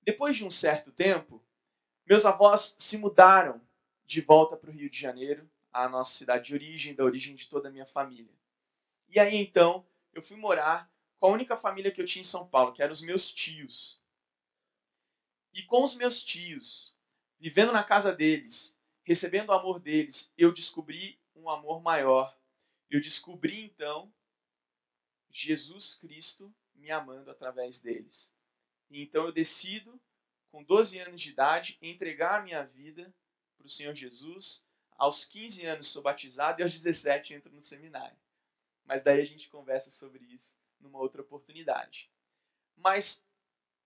Depois 0.02 0.36
de 0.36 0.44
um 0.44 0.50
certo 0.50 0.90
tempo, 0.90 1.44
meus 2.06 2.24
avós 2.24 2.74
se 2.78 2.96
mudaram 2.96 3.60
de 4.04 4.20
volta 4.20 4.56
para 4.56 4.70
o 4.70 4.72
Rio 4.72 4.90
de 4.90 4.98
Janeiro, 4.98 5.48
a 5.72 5.88
nossa 5.88 6.12
cidade 6.12 6.46
de 6.46 6.54
origem, 6.54 6.94
da 6.94 7.04
origem 7.04 7.36
de 7.36 7.48
toda 7.48 7.68
a 7.68 7.70
minha 7.70 7.86
família. 7.86 8.39
E 9.10 9.18
aí 9.18 9.36
então 9.36 9.84
eu 10.12 10.22
fui 10.22 10.36
morar 10.36 10.90
com 11.18 11.26
a 11.26 11.30
única 11.30 11.56
família 11.56 11.90
que 11.90 12.00
eu 12.00 12.06
tinha 12.06 12.22
em 12.22 12.24
São 12.24 12.48
Paulo, 12.48 12.72
que 12.72 12.82
eram 12.82 12.92
os 12.92 13.00
meus 13.00 13.30
tios. 13.30 14.00
E 15.52 15.62
com 15.64 15.82
os 15.82 15.94
meus 15.96 16.22
tios, 16.22 16.94
vivendo 17.38 17.72
na 17.72 17.82
casa 17.82 18.12
deles, 18.12 18.78
recebendo 19.02 19.48
o 19.48 19.52
amor 19.52 19.80
deles, 19.80 20.32
eu 20.38 20.52
descobri 20.52 21.20
um 21.34 21.50
amor 21.50 21.82
maior. 21.82 22.38
Eu 22.88 23.00
descobri 23.00 23.60
então 23.60 24.12
Jesus 25.28 25.96
Cristo 25.96 26.54
me 26.74 26.90
amando 26.90 27.30
através 27.30 27.80
deles. 27.80 28.32
E 28.88 29.02
então 29.02 29.26
eu 29.26 29.32
decido, 29.32 30.00
com 30.50 30.62
12 30.62 30.98
anos 31.00 31.20
de 31.20 31.30
idade, 31.30 31.78
entregar 31.82 32.40
a 32.40 32.42
minha 32.42 32.62
vida 32.62 33.12
para 33.56 33.66
o 33.66 33.70
Senhor 33.70 33.94
Jesus. 33.94 34.64
Aos 34.96 35.24
15 35.24 35.66
anos 35.66 35.88
sou 35.88 36.02
batizado 36.02 36.60
e 36.60 36.62
aos 36.62 36.72
17 36.72 37.34
entro 37.34 37.52
no 37.52 37.62
seminário. 37.62 38.16
Mas 38.90 39.04
daí 39.04 39.20
a 39.20 39.24
gente 39.24 39.48
conversa 39.48 39.88
sobre 39.88 40.24
isso 40.24 40.52
numa 40.80 40.98
outra 40.98 41.22
oportunidade. 41.22 42.10
Mas 42.76 43.24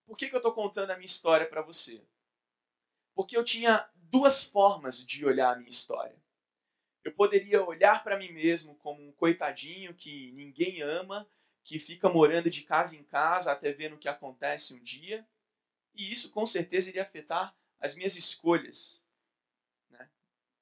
por 0.06 0.16
que, 0.16 0.30
que 0.30 0.34
eu 0.34 0.38
estou 0.38 0.54
contando 0.54 0.92
a 0.92 0.96
minha 0.96 1.04
história 1.04 1.46
para 1.46 1.60
você? 1.60 2.02
Porque 3.14 3.36
eu 3.36 3.44
tinha 3.44 3.86
duas 3.94 4.44
formas 4.44 5.06
de 5.06 5.26
olhar 5.26 5.52
a 5.52 5.56
minha 5.56 5.68
história. 5.68 6.16
Eu 7.04 7.12
poderia 7.12 7.62
olhar 7.62 8.02
para 8.02 8.16
mim 8.16 8.32
mesmo 8.32 8.76
como 8.76 9.06
um 9.06 9.12
coitadinho 9.12 9.92
que 9.92 10.32
ninguém 10.32 10.80
ama, 10.80 11.28
que 11.64 11.78
fica 11.78 12.08
morando 12.08 12.48
de 12.48 12.62
casa 12.62 12.96
em 12.96 13.04
casa 13.04 13.52
até 13.52 13.72
vendo 13.72 13.96
o 13.96 13.98
que 13.98 14.08
acontece 14.08 14.72
um 14.72 14.82
dia, 14.82 15.28
e 15.94 16.10
isso 16.10 16.30
com 16.30 16.46
certeza 16.46 16.88
iria 16.88 17.02
afetar 17.02 17.54
as 17.78 17.94
minhas 17.94 18.16
escolhas, 18.16 19.04
né? 19.90 20.10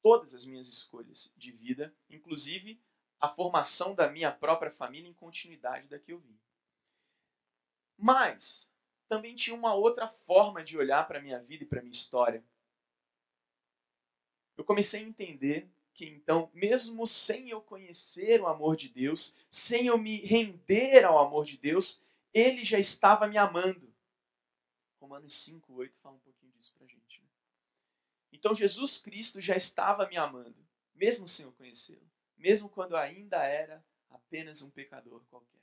todas 0.02 0.34
as 0.34 0.44
minhas 0.44 0.66
escolhas 0.66 1.32
de 1.36 1.52
vida, 1.52 1.94
inclusive 2.10 2.82
a 3.22 3.28
formação 3.28 3.94
da 3.94 4.10
minha 4.10 4.32
própria 4.32 4.72
família 4.72 5.08
em 5.08 5.14
continuidade 5.14 5.86
da 5.86 5.96
que 5.96 6.12
eu 6.12 6.18
vim. 6.18 6.36
Mas 7.96 8.68
também 9.08 9.36
tinha 9.36 9.54
uma 9.54 9.72
outra 9.74 10.08
forma 10.26 10.64
de 10.64 10.76
olhar 10.76 11.06
para 11.06 11.20
a 11.20 11.22
minha 11.22 11.38
vida 11.38 11.62
e 11.62 11.66
para 11.66 11.78
a 11.78 11.82
minha 11.82 11.94
história. 11.94 12.44
Eu 14.56 14.64
comecei 14.64 15.00
a 15.00 15.06
entender 15.06 15.70
que 15.94 16.04
então, 16.04 16.50
mesmo 16.52 17.06
sem 17.06 17.48
eu 17.48 17.62
conhecer 17.62 18.40
o 18.40 18.48
amor 18.48 18.74
de 18.74 18.88
Deus, 18.88 19.36
sem 19.48 19.86
eu 19.86 19.96
me 19.96 20.16
render 20.26 21.04
ao 21.04 21.16
amor 21.20 21.44
de 21.44 21.56
Deus, 21.56 22.02
ele 22.34 22.64
já 22.64 22.80
estava 22.80 23.28
me 23.28 23.38
amando. 23.38 23.94
Romanos 25.00 25.32
5, 25.44 25.72
8 25.72 25.96
fala 26.00 26.16
um 26.16 26.20
pouquinho 26.20 26.50
disso 26.54 26.72
para 26.74 26.86
a 26.86 26.88
gente. 26.88 27.20
Né? 27.20 27.28
Então, 28.32 28.52
Jesus 28.52 28.98
Cristo 28.98 29.40
já 29.40 29.54
estava 29.54 30.08
me 30.08 30.16
amando, 30.16 30.56
mesmo 30.92 31.28
sem 31.28 31.44
eu 31.44 31.52
conhecê-lo 31.52 32.10
mesmo 32.36 32.68
quando 32.68 32.96
ainda 32.96 33.42
era 33.44 33.84
apenas 34.10 34.62
um 34.62 34.70
pecador 34.70 35.24
qualquer. 35.30 35.60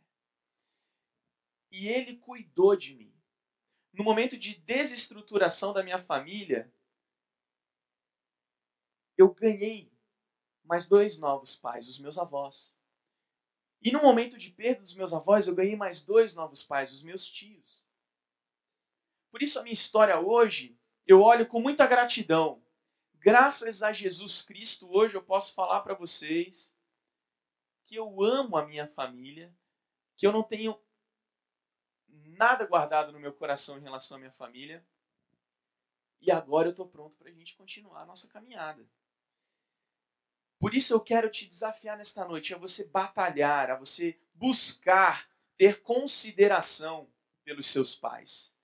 E 1.71 1.87
ele 1.87 2.17
cuidou 2.17 2.75
de 2.75 2.95
mim. 2.95 3.13
No 3.93 4.03
momento 4.03 4.37
de 4.37 4.55
desestruturação 4.55 5.73
da 5.73 5.83
minha 5.83 6.01
família, 6.03 6.71
eu 9.17 9.33
ganhei 9.33 9.91
mais 10.63 10.87
dois 10.87 11.17
novos 11.17 11.55
pais, 11.55 11.87
os 11.87 11.99
meus 11.99 12.17
avós. 12.17 12.75
E 13.81 13.91
no 13.91 14.01
momento 14.01 14.37
de 14.37 14.49
perda 14.51 14.81
dos 14.81 14.93
meus 14.93 15.13
avós, 15.13 15.47
eu 15.47 15.55
ganhei 15.55 15.75
mais 15.75 16.03
dois 16.03 16.35
novos 16.35 16.63
pais, 16.63 16.91
os 16.91 17.01
meus 17.01 17.25
tios. 17.25 17.85
Por 19.31 19.41
isso 19.41 19.59
a 19.59 19.63
minha 19.63 19.73
história 19.73 20.19
hoje, 20.19 20.77
eu 21.05 21.21
olho 21.21 21.47
com 21.47 21.61
muita 21.61 21.87
gratidão 21.87 22.61
graças 23.19 23.83
a 23.83 23.91
Jesus 23.91 24.41
Cristo, 24.41 24.89
hoje 24.89 25.15
eu 25.15 25.23
posso 25.23 25.53
falar 25.53 25.81
para 25.81 25.93
vocês 25.93 26.75
que 27.85 27.95
eu 27.95 28.23
amo 28.23 28.55
a 28.55 28.65
minha 28.65 28.87
família, 28.87 29.53
que 30.17 30.25
eu 30.25 30.31
não 30.31 30.43
tenho 30.43 30.79
nada 32.07 32.65
guardado 32.65 33.11
no 33.11 33.19
meu 33.19 33.33
coração 33.33 33.77
em 33.77 33.81
relação 33.81 34.17
à 34.17 34.19
minha 34.19 34.31
família. 34.31 34.85
E 36.21 36.31
agora 36.31 36.67
eu 36.67 36.71
estou 36.71 36.87
pronto 36.87 37.17
para 37.17 37.29
a 37.29 37.33
gente 37.33 37.55
continuar 37.55 38.01
a 38.01 38.05
nossa 38.05 38.27
caminhada. 38.27 38.85
Por 40.59 40.75
isso 40.75 40.93
eu 40.93 40.99
quero 40.99 41.29
te 41.29 41.45
desafiar 41.45 41.97
nesta 41.97 42.25
noite 42.25 42.53
a 42.53 42.57
você 42.57 42.83
batalhar, 42.85 43.71
a 43.71 43.75
você 43.75 44.19
buscar 44.33 45.29
ter 45.57 45.81
consideração 45.81 47.09
pelos 47.43 47.67
seus 47.67 47.95
pais. 47.95 48.55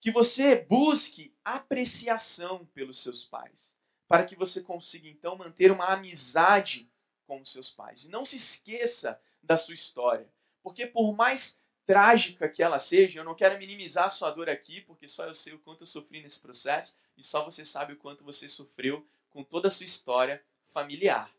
Que 0.00 0.10
você 0.10 0.56
busque 0.56 1.36
apreciação 1.44 2.64
pelos 2.66 3.02
seus 3.02 3.24
pais 3.24 3.75
para 4.08 4.24
que 4.24 4.36
você 4.36 4.60
consiga 4.60 5.08
então 5.08 5.36
manter 5.36 5.70
uma 5.70 5.86
amizade 5.86 6.90
com 7.26 7.40
os 7.40 7.50
seus 7.50 7.70
pais. 7.70 8.04
E 8.04 8.08
não 8.08 8.24
se 8.24 8.36
esqueça 8.36 9.20
da 9.42 9.56
sua 9.56 9.74
história, 9.74 10.28
porque 10.62 10.86
por 10.86 11.14
mais 11.14 11.58
trágica 11.84 12.48
que 12.48 12.62
ela 12.62 12.78
seja, 12.80 13.20
eu 13.20 13.24
não 13.24 13.34
quero 13.34 13.58
minimizar 13.58 14.06
a 14.06 14.10
sua 14.10 14.30
dor 14.30 14.48
aqui, 14.48 14.80
porque 14.80 15.06
só 15.06 15.24
eu 15.24 15.34
sei 15.34 15.54
o 15.54 15.58
quanto 15.60 15.82
eu 15.82 15.86
sofri 15.86 16.20
nesse 16.20 16.40
processo 16.40 16.98
e 17.16 17.22
só 17.22 17.44
você 17.44 17.64
sabe 17.64 17.92
o 17.92 17.96
quanto 17.96 18.24
você 18.24 18.48
sofreu 18.48 19.06
com 19.30 19.44
toda 19.44 19.68
a 19.68 19.70
sua 19.70 19.84
história 19.84 20.44
familiar. 20.72 21.32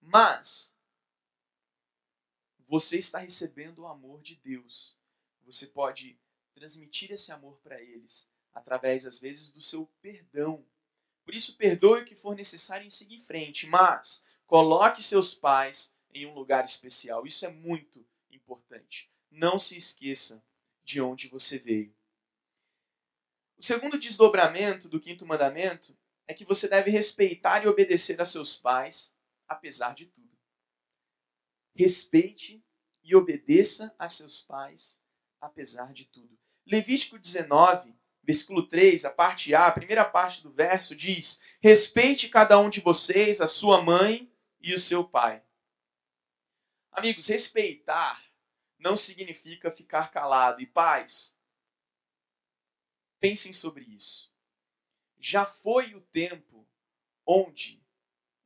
Mas 0.00 0.74
você 2.66 2.98
está 2.98 3.18
recebendo 3.18 3.80
o 3.80 3.86
amor 3.86 4.22
de 4.22 4.36
Deus. 4.36 4.98
Você 5.44 5.66
pode 5.66 6.18
transmitir 6.54 7.12
esse 7.12 7.30
amor 7.30 7.58
para 7.62 7.80
eles 7.80 8.26
através 8.54 9.04
às 9.04 9.18
vezes 9.18 9.52
do 9.52 9.60
seu 9.60 9.86
perdão 10.00 10.64
por 11.24 11.34
isso, 11.34 11.56
perdoe 11.56 12.02
o 12.02 12.04
que 12.04 12.14
for 12.14 12.36
necessário 12.36 12.86
e 12.86 12.90
siga 12.90 13.14
em 13.14 13.22
frente, 13.22 13.66
mas 13.66 14.22
coloque 14.46 15.02
seus 15.02 15.34
pais 15.34 15.92
em 16.12 16.26
um 16.26 16.34
lugar 16.34 16.64
especial. 16.64 17.26
Isso 17.26 17.44
é 17.46 17.50
muito 17.50 18.06
importante. 18.30 19.10
Não 19.30 19.58
se 19.58 19.76
esqueça 19.76 20.44
de 20.84 21.00
onde 21.00 21.28
você 21.28 21.58
veio. 21.58 21.94
O 23.56 23.62
segundo 23.62 23.98
desdobramento 23.98 24.88
do 24.88 25.00
quinto 25.00 25.26
mandamento 25.26 25.96
é 26.26 26.34
que 26.34 26.44
você 26.44 26.68
deve 26.68 26.90
respeitar 26.90 27.64
e 27.64 27.68
obedecer 27.68 28.20
a 28.20 28.26
seus 28.26 28.54
pais, 28.56 29.14
apesar 29.48 29.94
de 29.94 30.06
tudo. 30.06 30.30
Respeite 31.74 32.62
e 33.02 33.16
obedeça 33.16 33.94
a 33.98 34.08
seus 34.08 34.42
pais, 34.42 35.00
apesar 35.40 35.92
de 35.92 36.04
tudo. 36.06 36.38
Levítico 36.66 37.18
19 37.18 37.94
versículo 38.24 38.66
3, 38.66 39.04
a 39.04 39.10
parte 39.10 39.54
A, 39.54 39.66
a 39.66 39.72
primeira 39.72 40.04
parte 40.04 40.42
do 40.42 40.50
verso 40.50 40.94
diz: 40.94 41.40
Respeite 41.60 42.28
cada 42.28 42.58
um 42.58 42.68
de 42.68 42.80
vocês, 42.80 43.40
a 43.40 43.46
sua 43.46 43.82
mãe 43.82 44.32
e 44.60 44.74
o 44.74 44.78
seu 44.78 45.04
pai. 45.04 45.42
Amigos, 46.90 47.26
respeitar 47.26 48.22
não 48.78 48.96
significa 48.96 49.70
ficar 49.70 50.10
calado. 50.10 50.60
E 50.60 50.66
pais, 50.66 51.36
pensem 53.20 53.52
sobre 53.52 53.84
isso. 53.84 54.32
Já 55.18 55.46
foi 55.46 55.94
o 55.94 56.00
tempo 56.00 56.68
onde 57.26 57.82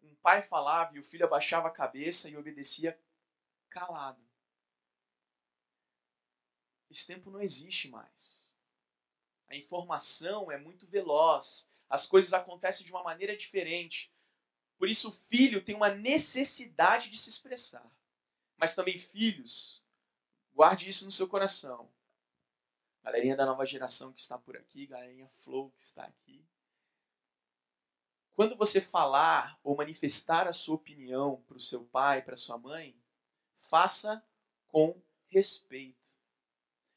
um 0.02 0.14
pai 0.16 0.42
falava 0.42 0.94
e 0.94 0.99
o 0.99 1.04
filho 1.04 1.26
abaixava 1.26 1.68
a 1.68 1.73
cabeça 1.73 2.28
e 2.28 2.37
obedecia 2.37 2.99
calado. 3.68 4.28
esse 6.90 7.06
tempo 7.06 7.30
não 7.30 7.40
existe 7.40 7.88
mais. 7.88 8.38
A 9.49 9.57
informação 9.57 10.52
é 10.52 10.59
muito 10.59 10.87
veloz, 10.87 11.71
as 11.88 12.07
coisas 12.07 12.33
acontecem 12.33 12.85
de 12.85 12.93
uma 12.93 13.02
maneira 13.02 13.37
diferente. 13.37 14.12
Por 14.76 14.88
isso, 14.88 15.09
o 15.09 15.12
filho 15.28 15.64
tem 15.64 15.75
uma 15.75 15.88
necessidade 15.88 17.11
de 17.11 17.19
se 17.19 17.31
expressar. 17.31 17.90
Mas 18.57 18.75
também, 18.75 18.99
filhos, 18.99 19.83
guarde 20.52 20.88
isso 20.88 21.05
no 21.05 21.12
seu 21.12 21.26
coração. 21.26 21.90
Galerinha 23.02 23.37
da 23.37 23.47
nova 23.47 23.64
geração 23.64 24.12
que 24.12 24.21
está 24.21 24.38
por 24.38 24.57
aqui, 24.57 24.87
galerinha 24.87 25.28
Flow 25.43 25.71
que 25.71 25.81
está 25.81 26.05
aqui. 26.05 26.45
Quando 28.33 28.55
você 28.55 28.81
falar 28.81 29.59
ou 29.64 29.76
manifestar 29.76 30.47
a 30.47 30.52
sua 30.52 30.76
opinião 30.76 31.43
para 31.49 31.57
o 31.57 31.61
seu 31.61 31.85
pai, 31.87 32.23
para 32.23 32.37
sua 32.37 32.59
mãe, 32.59 32.95
faça 33.71 34.23
com 34.69 35.00
respeito. 35.28 36.19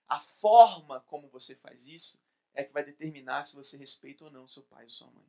A 0.08 0.20
forma 0.20 1.00
como 1.01 1.29
você 1.29 1.55
faz 1.55 1.88
isso 1.88 2.22
é 2.53 2.63
que 2.63 2.74
vai 2.74 2.84
determinar 2.84 3.43
se 3.43 3.55
você 3.55 3.77
respeita 3.77 4.25
ou 4.25 4.31
não 4.31 4.48
seu 4.48 4.63
pai 4.63 4.84
ou 4.84 4.89
sua 4.89 5.10
mãe. 5.12 5.25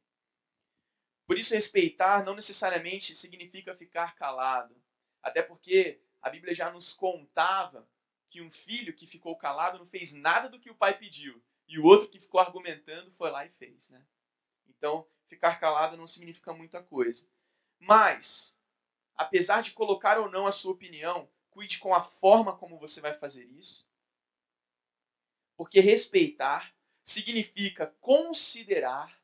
Por 1.26 1.38
isso, 1.38 1.54
respeitar 1.54 2.24
não 2.24 2.34
necessariamente 2.34 3.14
significa 3.14 3.74
ficar 3.74 4.14
calado. 4.16 4.74
Até 5.22 5.40
porque 5.40 6.00
a 6.20 6.28
Bíblia 6.28 6.54
já 6.54 6.70
nos 6.70 6.92
contava 6.92 7.88
que 8.28 8.40
um 8.40 8.50
filho 8.50 8.94
que 8.94 9.06
ficou 9.06 9.36
calado 9.36 9.78
não 9.78 9.86
fez 9.86 10.12
nada 10.12 10.48
do 10.48 10.58
que 10.58 10.70
o 10.70 10.74
pai 10.74 10.98
pediu. 10.98 11.42
E 11.68 11.78
o 11.78 11.84
outro 11.84 12.08
que 12.08 12.18
ficou 12.18 12.40
argumentando 12.40 13.12
foi 13.12 13.30
lá 13.30 13.46
e 13.46 13.50
fez. 13.50 13.88
Né? 13.90 14.04
Então, 14.68 15.06
ficar 15.28 15.58
calado 15.58 15.96
não 15.96 16.06
significa 16.06 16.52
muita 16.52 16.82
coisa. 16.82 17.26
Mas, 17.78 18.58
apesar 19.14 19.62
de 19.62 19.72
colocar 19.72 20.18
ou 20.18 20.30
não 20.30 20.46
a 20.46 20.52
sua 20.52 20.72
opinião, 20.72 21.28
cuide 21.50 21.78
com 21.78 21.94
a 21.94 22.04
forma 22.04 22.56
como 22.56 22.78
você 22.78 23.00
vai 23.00 23.14
fazer 23.14 23.44
isso. 23.44 23.90
Porque 25.56 25.80
respeitar 25.80 26.74
significa 27.04 27.86
considerar 28.00 29.20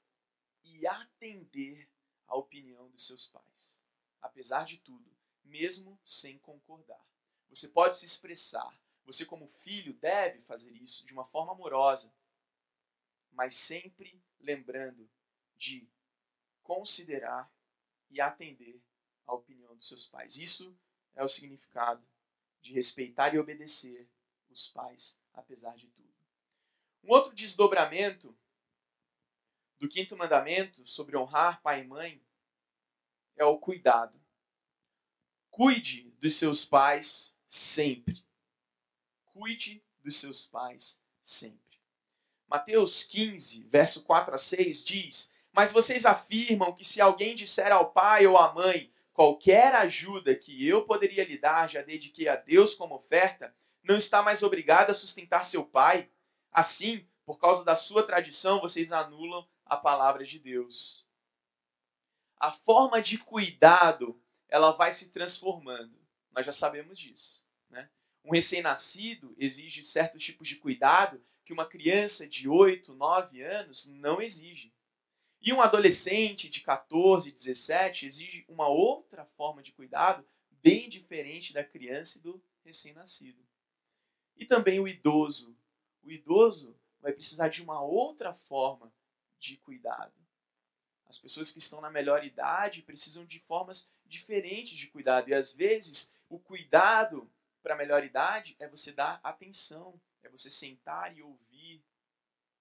e 0.65 0.87
atender 0.87 1.89
a 2.27 2.37
opinião 2.37 2.89
dos 2.91 3.07
seus 3.07 3.27
pais. 3.27 3.83
Apesar 4.21 4.65
de 4.65 4.79
tudo, 4.79 5.11
mesmo 5.45 5.99
sem 6.05 6.39
concordar. 6.39 7.05
Você 7.49 7.69
pode 7.69 7.99
se 7.99 8.05
expressar. 8.05 8.69
Você, 9.05 9.25
como 9.25 9.49
filho, 9.49 9.95
deve 9.95 10.41
fazer 10.43 10.71
isso 10.73 11.07
de 11.07 11.13
uma 11.13 11.25
forma 11.27 11.53
amorosa, 11.53 12.13
mas 13.33 13.55
sempre 13.55 14.23
lembrando 14.41 15.09
de 15.57 15.89
considerar 16.63 17.51
e 18.11 18.21
atender 18.21 18.83
a 19.27 19.35
opinião 19.35 19.75
dos 19.75 19.89
seus 19.89 20.07
pais. 20.07 20.37
Isso 20.37 20.77
é 21.15 21.25
o 21.25 21.29
significado 21.29 22.07
de 22.61 22.73
respeitar 22.73 23.35
e 23.35 23.39
obedecer 23.39 24.09
os 24.51 24.69
pais, 24.69 25.19
apesar 25.33 25.77
de 25.77 25.87
tudo. 25.89 26.08
Um 27.03 27.11
outro 27.13 27.35
desdobramento 27.35 28.37
do 29.79 29.89
quinto 29.89 30.17
mandamento 30.17 30.87
sobre 30.87 31.17
honrar 31.17 31.63
pai 31.63 31.83
e 31.83 31.87
mãe 31.87 32.23
é 33.37 33.45
o 33.45 33.59
cuidado. 33.59 34.21
Cuide 35.51 36.11
dos 36.21 36.37
seus 36.37 36.65
pais 36.65 37.37
sempre. 37.47 38.23
Cuide 39.27 39.83
dos 40.03 40.19
seus 40.19 40.47
pais 40.47 41.01
sempre. 41.23 41.79
Mateus 42.49 43.05
15, 43.05 43.65
verso 43.69 44.03
4 44.05 44.35
a 44.35 44.39
6 44.39 44.85
diz: 44.85 45.33
Mas 45.53 45.73
vocês 45.73 46.07
afirmam 46.07 46.75
que 46.75 46.85
se 46.85 47.01
alguém 47.01 47.35
disser 47.35 47.71
ao 47.71 47.93
pai 47.93 48.27
ou 48.27 48.39
à 48.39 48.53
mãe, 48.53 48.93
qualquer 49.13 49.75
ajuda 49.75 50.35
que 50.35 50.67
eu 50.67 50.85
poderia 50.87 51.25
lhe 51.25 51.39
dar, 51.39 51.69
já 51.69 51.83
dediquei 51.83 52.29
a 52.29 52.37
Deus 52.37 52.75
como 52.75 52.95
oferta, 52.95 53.55
não 53.83 53.97
está 53.97 54.23
mais 54.23 54.43
obrigado 54.43 54.91
a 54.91 54.95
sustentar 54.95 55.45
seu 55.45 55.65
pai. 55.65 56.11
Assim, 56.53 57.07
por 57.25 57.39
causa 57.39 57.65
da 57.65 57.77
sua 57.77 58.07
tradição, 58.07 58.61
vocês 58.61 58.93
anulam 58.93 59.47
a 59.65 59.77
palavra 59.77 60.25
de 60.25 60.39
Deus. 60.39 61.07
A 62.39 62.53
forma 62.53 63.03
de 63.03 63.19
cuidado, 63.19 64.21
ela 64.49 64.73
vai 64.73 64.93
se 64.93 65.11
transformando. 65.11 65.99
Nós 66.33 66.47
já 66.47 66.53
sabemos 66.53 66.99
disso. 66.99 67.47
Né? 67.69 67.91
Um 68.25 68.33
recém-nascido 68.33 69.35
exige 69.39 69.83
certos 69.83 70.23
tipos 70.25 70.49
de 70.49 70.57
cuidado 70.57 71.23
que 71.45 71.53
uma 71.53 71.67
criança 71.67 72.27
de 72.27 72.49
8, 72.49 72.95
9 72.95 73.43
anos 73.43 73.87
não 73.87 74.21
exige. 74.23 74.73
E 75.41 75.53
um 75.53 75.61
adolescente 75.61 76.49
de 76.49 76.61
14, 76.61 77.31
17 77.33 78.07
exige 78.07 78.45
uma 78.49 78.69
outra 78.69 79.25
forma 79.37 79.63
de 79.63 79.73
cuidado 79.73 80.27
bem 80.63 80.89
diferente 80.89 81.53
da 81.53 81.65
criança 81.65 82.19
e 82.19 82.21
do 82.21 82.43
recém-nascido. 82.65 83.43
E 84.37 84.47
também 84.47 84.79
o 84.79 84.87
idoso. 84.87 85.57
O 86.03 86.11
idoso 86.11 86.79
vai 87.01 87.13
precisar 87.13 87.49
de 87.49 87.63
uma 87.63 87.83
outra 87.83 88.33
forma 88.33 88.93
de 89.39 89.57
cuidado. 89.59 90.13
As 91.09 91.19
pessoas 91.19 91.51
que 91.51 91.59
estão 91.59 91.81
na 91.81 91.91
melhor 91.91 92.25
idade 92.25 92.83
precisam 92.83 93.25
de 93.25 93.41
formas 93.41 93.91
diferentes 94.05 94.77
de 94.77 94.89
cuidado. 94.89 95.29
E 95.29 95.35
às 95.35 95.53
vezes, 95.53 96.13
o 96.29 96.39
cuidado 96.39 97.31
para 97.63 97.75
a 97.75 97.79
melhor 97.79 98.05
idade 98.05 98.57
é 98.59 98.69
você 98.69 98.93
dar 98.93 99.21
atenção, 99.23 100.01
é 100.23 100.29
você 100.29 100.51
sentar 100.51 101.17
e 101.17 101.23
ouvir, 101.23 101.83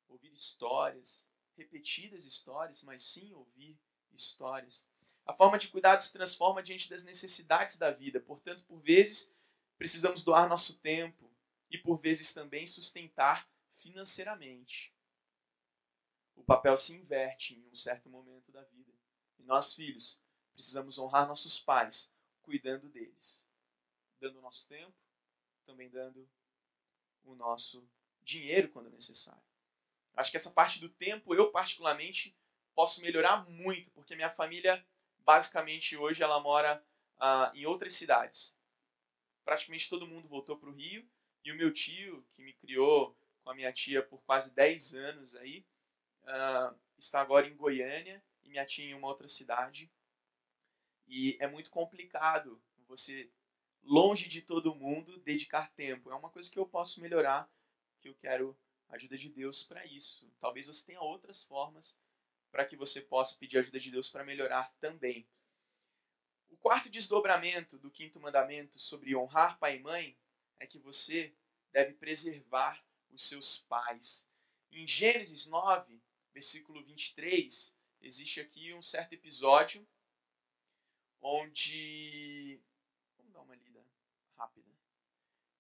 ouvir 0.08 0.32
histórias, 0.34 1.28
repetidas 1.58 2.24
histórias, 2.24 2.84
mas 2.84 3.04
sim 3.04 3.34
ouvir 3.34 3.78
histórias. 4.14 4.88
A 5.26 5.34
forma 5.34 5.60
de 5.60 5.68
cuidado 5.68 6.02
se 6.02 6.14
transforma 6.14 6.64
diante 6.64 6.90
das 6.90 7.04
necessidades 7.04 7.78
da 7.78 7.92
vida. 7.92 8.20
Portanto, 8.20 8.64
por 8.66 8.80
vezes, 8.80 9.30
precisamos 9.78 10.24
doar 10.24 10.48
nosso 10.48 10.80
tempo 10.80 11.27
e, 11.70 11.78
por 11.78 12.00
vezes, 12.00 12.34
também 12.34 12.66
sustentar 12.66 13.48
financeiramente. 13.76 14.94
O 16.36 16.44
papel 16.44 16.78
se 16.78 16.94
inverte 16.94 17.56
em 17.56 17.68
um 17.70 17.76
certo 17.76 18.10
momento 18.10 18.52
da 18.52 18.64
vida. 18.64 18.94
E 19.40 19.44
nós, 19.44 19.74
filhos, 19.74 20.22
precisamos 20.54 20.98
honrar 20.98 21.28
nossos 21.28 21.60
pais, 21.60 22.12
cuidando 22.42 22.90
deles, 22.90 23.46
dando 24.20 24.40
o 24.40 24.42
nosso 24.42 24.68
tempo, 24.68 24.94
também 25.66 25.90
dando 25.90 26.28
o 27.24 27.36
nosso 27.36 27.88
dinheiro 28.22 28.70
quando 28.70 28.90
necessário. 28.90 29.42
Acho 30.16 30.32
que 30.32 30.38
essa 30.38 30.50
parte 30.50 30.80
do 30.80 30.90
tempo, 30.90 31.36
eu 31.36 31.52
particularmente, 31.52 32.36
posso 32.74 33.02
melhorar 33.02 33.48
muito, 33.50 33.92
porque 33.92 34.16
minha 34.16 34.30
família, 34.30 34.84
basicamente, 35.20 35.96
hoje, 35.96 36.24
ela 36.24 36.40
mora 36.40 36.84
ah, 37.20 37.52
em 37.54 37.66
outras 37.66 37.94
cidades. 37.94 38.58
Praticamente 39.44 39.90
todo 39.90 40.08
mundo 40.08 40.28
voltou 40.28 40.58
para 40.58 40.70
o 40.70 40.74
Rio, 40.74 41.08
e 41.48 41.52
o 41.52 41.56
meu 41.56 41.74
tio, 41.74 42.22
que 42.34 42.42
me 42.42 42.52
criou 42.54 43.18
com 43.42 43.52
a 43.52 43.56
minha 43.56 43.72
tia 43.72 44.04
por 44.04 44.22
quase 44.24 44.52
10 44.52 44.94
anos 44.96 45.34
aí, 45.38 45.66
uh, 46.24 46.78
está 46.98 47.22
agora 47.22 47.48
em 47.48 47.56
Goiânia 47.56 48.22
e 48.44 48.50
minha 48.50 48.66
tia 48.66 48.84
em 48.84 48.94
uma 48.94 49.08
outra 49.08 49.30
cidade. 49.30 49.90
E 51.08 51.38
é 51.40 51.48
muito 51.48 51.70
complicado 51.70 52.62
você, 52.86 53.32
longe 53.82 54.28
de 54.28 54.42
todo 54.42 54.76
mundo, 54.76 55.20
dedicar 55.20 55.72
tempo. 55.72 56.12
É 56.12 56.16
uma 56.16 56.30
coisa 56.30 56.52
que 56.52 56.60
eu 56.60 56.66
posso 56.66 57.00
melhorar, 57.00 57.50
que 58.02 58.10
eu 58.10 58.16
quero 58.16 58.58
a 58.90 58.96
ajuda 58.96 59.18
de 59.18 59.30
Deus 59.30 59.64
para 59.64 59.86
isso. 59.86 60.30
Talvez 60.42 60.68
você 60.68 60.86
tenha 60.86 61.00
outras 61.00 61.46
formas 61.46 61.98
para 62.52 62.66
que 62.66 62.76
você 62.76 63.00
possa 63.00 63.38
pedir 63.38 63.58
ajuda 63.58 63.80
de 63.80 63.90
Deus 63.90 64.10
para 64.10 64.26
melhorar 64.26 64.70
também. 64.82 65.26
O 66.50 66.58
quarto 66.58 66.90
desdobramento 66.90 67.78
do 67.78 67.90
quinto 67.90 68.20
mandamento 68.20 68.78
sobre 68.78 69.16
honrar 69.16 69.58
pai 69.60 69.78
e 69.78 69.80
mãe 69.80 70.18
é 70.60 70.68
que 70.68 70.80
você 70.80 71.36
deve 71.72 71.94
preservar 71.94 72.84
os 73.10 73.28
seus 73.28 73.60
pais. 73.70 74.28
Em 74.72 74.88
Gênesis 74.88 75.46
9, 75.46 76.02
versículo 76.34 76.84
23, 76.84 77.76
existe 78.02 78.40
aqui 78.40 78.74
um 78.74 78.82
certo 78.82 79.14
episódio 79.14 79.88
onde. 81.22 82.62
Vamos 83.18 83.34
dar 83.34 83.42
uma 83.42 83.56
lida 83.56 83.86
rápida. 84.36 84.72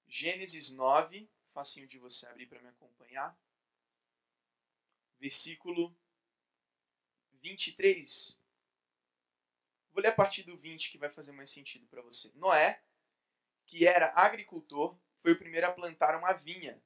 Gênesis 0.07 0.69
9, 0.69 1.29
facinho 1.53 1.87
de 1.87 1.97
você 1.97 2.25
abrir 2.27 2.47
para 2.47 2.61
me 2.61 2.69
acompanhar. 2.69 3.37
Versículo 5.19 5.95
23. 7.33 8.39
Vou 9.91 10.01
ler 10.01 10.09
a 10.09 10.15
partir 10.15 10.43
do 10.43 10.55
20 10.57 10.91
que 10.91 10.97
vai 10.97 11.09
fazer 11.09 11.31
mais 11.31 11.49
sentido 11.49 11.87
para 11.87 12.01
você. 12.03 12.31
Noé, 12.35 12.81
que 13.67 13.85
era 13.85 14.11
agricultor, 14.15 14.97
foi 15.21 15.33
o 15.33 15.37
primeiro 15.37 15.67
a 15.67 15.71
plantar 15.71 16.17
uma 16.17 16.33
vinha 16.33 16.81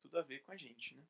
tudo 0.00 0.18
a 0.18 0.22
ver 0.22 0.42
com 0.44 0.52
a 0.52 0.56
gente, 0.56 0.94
né? 0.94 1.02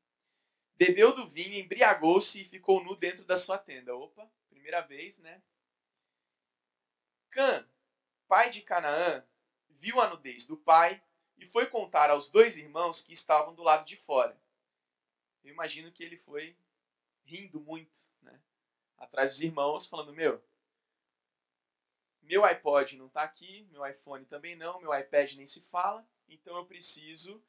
Bebeu 0.77 1.15
do 1.15 1.27
vinho, 1.27 1.55
embriagou-se 1.55 2.41
e 2.41 2.45
ficou 2.45 2.83
nu 2.83 2.95
dentro 2.97 3.25
da 3.25 3.39
sua 3.39 3.59
tenda. 3.59 3.95
Opa, 3.97 4.31
primeira 4.49 4.81
vez, 4.81 5.19
né? 5.19 5.43
Cã, 7.31 7.69
pai 8.27 8.51
de 8.51 8.63
Canaã, 8.63 9.25
viu 9.69 10.01
a 10.01 10.09
nudez 10.09 10.47
do 10.47 10.57
pai 10.57 11.03
e 11.37 11.47
foi 11.47 11.67
contar 11.67 12.11
aos 12.11 12.31
dois 12.31 12.57
irmãos 12.57 13.01
que 13.01 13.13
estavam 13.13 13.55
do 13.55 13.63
lado 13.63 13.85
de 13.87 13.97
fora. 13.97 14.39
Eu 15.43 15.53
imagino 15.53 15.93
que 15.93 16.03
ele 16.03 16.17
foi 16.19 16.57
rindo 17.25 17.61
muito, 17.61 17.99
né? 18.23 18.41
Atrás 18.97 19.31
dos 19.33 19.41
irmãos, 19.41 19.87
falando: 19.87 20.13
Meu, 20.13 20.43
meu 22.29 22.45
iPod 22.45 22.97
não 22.97 23.07
está 23.07 23.23
aqui, 23.23 23.67
meu 23.71 23.85
iPhone 23.87 24.25
também 24.27 24.55
não, 24.55 24.79
meu 24.81 24.97
iPad 24.97 25.33
nem 25.33 25.47
se 25.47 25.63
fala, 25.63 26.07
então 26.29 26.57
eu 26.57 26.67
preciso 26.67 27.43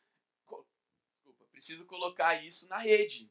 preciso 1.51 1.85
colocar 1.85 2.41
isso 2.41 2.65
na 2.69 2.77
rede, 2.77 3.29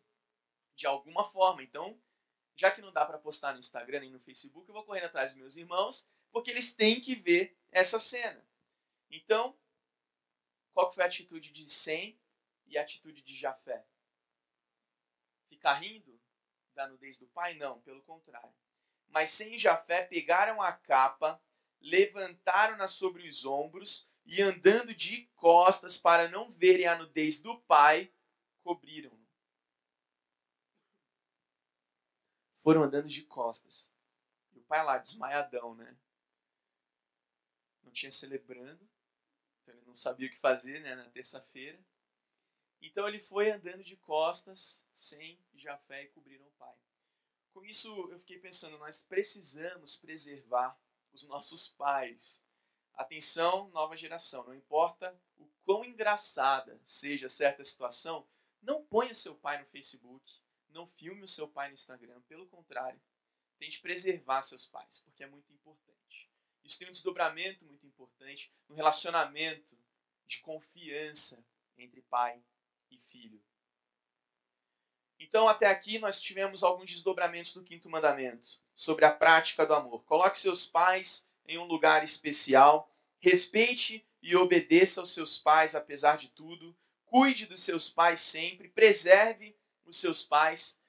de 0.76 0.86
alguma 0.86 1.30
forma. 1.30 1.62
Então, 1.62 1.98
já 2.54 2.70
que 2.70 2.82
não 2.82 2.92
dá 2.92 3.06
para 3.06 3.18
postar 3.18 3.54
no 3.54 3.58
Instagram 3.58 4.00
nem 4.00 4.10
no 4.10 4.20
Facebook, 4.20 4.68
eu 4.68 4.74
vou 4.74 4.84
correndo 4.84 5.06
atrás 5.06 5.30
dos 5.30 5.38
meus 5.38 5.56
irmãos, 5.56 6.06
porque 6.30 6.50
eles 6.50 6.74
têm 6.74 7.00
que 7.00 7.14
ver 7.14 7.56
essa 7.72 7.98
cena. 7.98 8.46
Então, 9.10 9.58
qual 10.74 10.92
foi 10.92 11.04
a 11.04 11.06
atitude 11.06 11.50
de 11.50 11.70
Sem 11.70 12.20
e 12.66 12.76
a 12.76 12.82
atitude 12.82 13.22
de 13.22 13.34
Jafé? 13.34 13.82
Ficar 15.48 15.74
rindo 15.74 16.20
da 16.74 16.86
nudez 16.86 17.18
do 17.18 17.26
pai? 17.28 17.54
Não, 17.54 17.80
pelo 17.80 18.02
contrário. 18.02 18.54
Mas 19.08 19.30
Sem 19.30 19.58
Jafé 19.58 20.02
pegaram 20.02 20.60
a 20.60 20.72
capa, 20.72 21.40
levantaram-na 21.80 22.86
sobre 22.86 23.28
os 23.28 23.44
ombros 23.44 24.08
e 24.26 24.42
andando 24.42 24.94
de 24.94 25.26
costas 25.36 25.96
para 25.96 26.28
não 26.28 26.52
verem 26.52 26.86
a 26.86 26.96
nudez 26.96 27.40
do 27.40 27.58
pai, 27.62 28.12
cobriram-no. 28.62 29.28
foram 32.68 32.82
andando 32.82 33.08
de 33.08 33.22
costas. 33.22 33.90
E 34.52 34.58
o 34.58 34.62
pai 34.64 34.84
lá, 34.84 34.98
desmaiadão, 34.98 35.74
né? 35.74 35.96
Não 37.82 37.90
tinha 37.90 38.12
celebrando, 38.12 38.86
então 39.62 39.74
ele 39.74 39.86
não 39.86 39.94
sabia 39.94 40.26
o 40.26 40.30
que 40.30 40.36
fazer 40.36 40.78
né, 40.82 40.94
na 40.94 41.08
terça-feira. 41.08 41.82
Então 42.82 43.08
ele 43.08 43.20
foi 43.20 43.50
andando 43.50 43.82
de 43.82 43.96
costas, 43.96 44.86
sem 44.94 45.42
Jafé, 45.54 46.04
e 46.04 46.08
cobriram 46.08 46.46
o 46.46 46.50
pai. 46.58 46.76
Com 47.58 47.64
isso, 47.64 47.88
eu 48.12 48.20
fiquei 48.20 48.38
pensando, 48.38 48.78
nós 48.78 49.02
precisamos 49.02 49.96
preservar 49.96 50.80
os 51.12 51.26
nossos 51.26 51.66
pais. 51.66 52.40
Atenção, 52.94 53.68
nova 53.70 53.96
geração, 53.96 54.44
não 54.44 54.54
importa 54.54 55.20
o 55.36 55.44
quão 55.64 55.84
engraçada 55.84 56.80
seja 56.84 57.28
certa 57.28 57.64
situação, 57.64 58.24
não 58.62 58.86
ponha 58.86 59.12
seu 59.12 59.34
pai 59.34 59.60
no 59.60 59.66
Facebook, 59.66 60.24
não 60.68 60.86
filme 60.86 61.24
o 61.24 61.26
seu 61.26 61.48
pai 61.48 61.66
no 61.66 61.74
Instagram. 61.74 62.20
Pelo 62.28 62.46
contrário, 62.46 63.00
tente 63.58 63.80
preservar 63.80 64.44
seus 64.44 64.64
pais, 64.64 65.00
porque 65.00 65.24
é 65.24 65.28
muito 65.28 65.52
importante. 65.52 66.30
Isso 66.62 66.78
tem 66.78 66.86
um 66.86 66.92
desdobramento 66.92 67.66
muito 67.66 67.84
importante 67.84 68.52
no 68.68 68.76
relacionamento 68.76 69.76
de 70.28 70.38
confiança 70.42 71.44
entre 71.76 72.02
pai 72.02 72.40
e 72.88 72.98
filho. 72.98 73.42
Então, 75.18 75.48
até 75.48 75.66
aqui, 75.66 75.98
nós 75.98 76.20
tivemos 76.20 76.62
alguns 76.62 76.90
desdobramentos 76.90 77.52
do 77.52 77.64
quinto 77.64 77.90
mandamento 77.90 78.46
sobre 78.74 79.04
a 79.04 79.12
prática 79.12 79.66
do 79.66 79.74
amor. 79.74 80.04
Coloque 80.04 80.38
seus 80.38 80.66
pais 80.66 81.28
em 81.46 81.58
um 81.58 81.64
lugar 81.64 82.04
especial, 82.04 82.94
respeite 83.18 84.06
e 84.22 84.36
obedeça 84.36 85.00
aos 85.00 85.12
seus 85.12 85.38
pais 85.38 85.74
apesar 85.74 86.16
de 86.18 86.28
tudo, 86.28 86.76
cuide 87.04 87.46
dos 87.46 87.62
seus 87.62 87.88
pais 87.88 88.20
sempre, 88.20 88.68
preserve 88.68 89.56
os 89.84 89.96
seus 89.96 90.22
pais. 90.22 90.80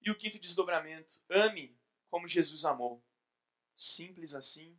E 0.00 0.10
o 0.10 0.14
quinto 0.14 0.38
desdobramento: 0.38 1.12
ame 1.28 1.76
como 2.08 2.28
Jesus 2.28 2.64
amou. 2.64 3.02
Simples 3.74 4.34
assim 4.34 4.78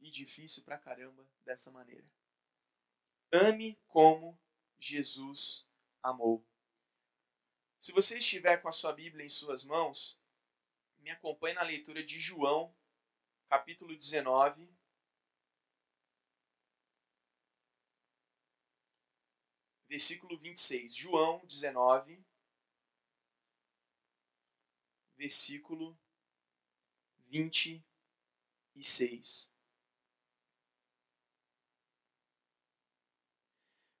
e 0.00 0.10
difícil 0.10 0.62
pra 0.64 0.78
caramba 0.78 1.24
dessa 1.44 1.70
maneira. 1.70 2.06
Ame 3.32 3.78
como 3.86 4.38
Jesus 4.78 5.68
amou. 6.02 6.44
Se 7.82 7.90
você 7.90 8.18
estiver 8.18 8.62
com 8.62 8.68
a 8.68 8.72
sua 8.72 8.92
Bíblia 8.92 9.26
em 9.26 9.28
suas 9.28 9.64
mãos, 9.64 10.16
me 11.00 11.10
acompanhe 11.10 11.56
na 11.56 11.62
leitura 11.62 12.00
de 12.00 12.20
João, 12.20 12.72
capítulo 13.48 13.96
19, 13.96 14.72
versículo 19.88 20.38
26. 20.38 20.94
João 20.94 21.44
19, 21.44 22.24
versículo 25.16 25.98
26. 27.30 29.52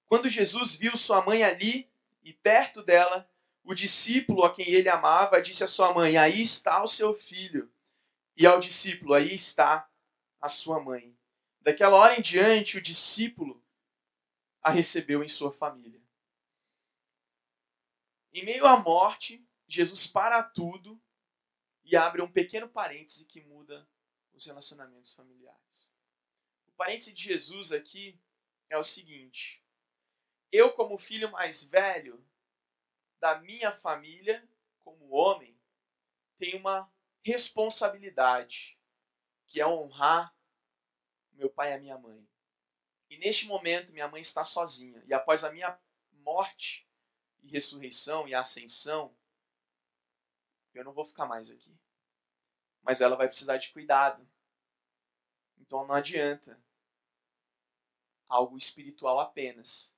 Quando 0.06 0.28
Jesus 0.28 0.76
viu 0.76 0.96
sua 0.96 1.20
mãe 1.20 1.42
ali 1.42 1.92
e 2.22 2.32
perto 2.32 2.80
dela, 2.80 3.28
o 3.64 3.74
discípulo 3.74 4.44
a 4.44 4.54
quem 4.54 4.68
ele 4.68 4.88
amava 4.88 5.40
disse 5.40 5.62
à 5.62 5.66
sua 5.66 5.92
mãe: 5.94 6.16
Aí 6.16 6.42
está 6.42 6.82
o 6.82 6.88
seu 6.88 7.14
filho. 7.14 7.72
E 8.36 8.46
ao 8.46 8.60
discípulo: 8.60 9.14
Aí 9.14 9.34
está 9.34 9.88
a 10.40 10.48
sua 10.48 10.80
mãe. 10.80 11.16
Daquela 11.60 11.96
hora 11.96 12.18
em 12.18 12.22
diante, 12.22 12.76
o 12.76 12.82
discípulo 12.82 13.62
a 14.60 14.70
recebeu 14.70 15.22
em 15.22 15.28
sua 15.28 15.52
família. 15.52 16.00
Em 18.32 18.44
meio 18.44 18.66
à 18.66 18.76
morte, 18.78 19.44
Jesus 19.68 20.06
para 20.06 20.42
tudo 20.42 21.00
e 21.84 21.96
abre 21.96 22.22
um 22.22 22.30
pequeno 22.30 22.68
parêntese 22.68 23.26
que 23.26 23.40
muda 23.40 23.86
os 24.32 24.44
relacionamentos 24.46 25.14
familiares. 25.14 25.92
O 26.66 26.72
parêntese 26.72 27.12
de 27.12 27.22
Jesus 27.22 27.70
aqui 27.70 28.18
é 28.68 28.76
o 28.76 28.84
seguinte: 28.84 29.62
eu, 30.50 30.72
como 30.72 30.98
filho 30.98 31.30
mais 31.30 31.62
velho 31.64 32.24
da 33.22 33.38
minha 33.38 33.70
família, 33.70 34.44
como 34.80 35.14
homem, 35.14 35.56
tenho 36.38 36.58
uma 36.58 36.92
responsabilidade, 37.24 38.76
que 39.46 39.60
é 39.60 39.66
honrar 39.66 40.34
meu 41.30 41.48
pai 41.48 41.70
e 41.70 41.74
a 41.74 41.78
minha 41.78 41.96
mãe. 41.96 42.28
E 43.08 43.16
neste 43.18 43.46
momento, 43.46 43.92
minha 43.92 44.08
mãe 44.08 44.20
está 44.20 44.42
sozinha. 44.42 45.00
E 45.06 45.14
após 45.14 45.44
a 45.44 45.52
minha 45.52 45.78
morte 46.10 46.84
e 47.42 47.48
ressurreição 47.48 48.26
e 48.26 48.34
ascensão, 48.34 49.16
eu 50.74 50.82
não 50.82 50.92
vou 50.92 51.04
ficar 51.04 51.24
mais 51.24 51.48
aqui. 51.48 51.78
Mas 52.82 53.00
ela 53.00 53.14
vai 53.14 53.28
precisar 53.28 53.56
de 53.56 53.70
cuidado. 53.70 54.28
Então 55.58 55.86
não 55.86 55.94
adianta 55.94 56.60
algo 58.28 58.58
espiritual 58.58 59.20
apenas. 59.20 59.96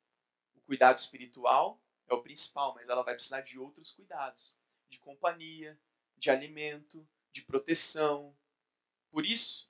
O 0.55 0.61
cuidado 0.61 0.99
espiritual 0.99 1.81
é 2.09 2.15
o 2.15 2.23
principal, 2.23 2.75
mas 2.75 2.89
ela 2.89 3.03
vai 3.03 3.15
precisar 3.15 3.41
de 3.41 3.59
outros 3.59 3.93
cuidados, 3.93 4.59
de 4.89 4.99
companhia, 4.99 5.81
de 6.17 6.31
alimento, 6.31 7.07
de 7.33 7.43
proteção. 7.43 8.37
Por 9.11 9.25
isso, 9.25 9.69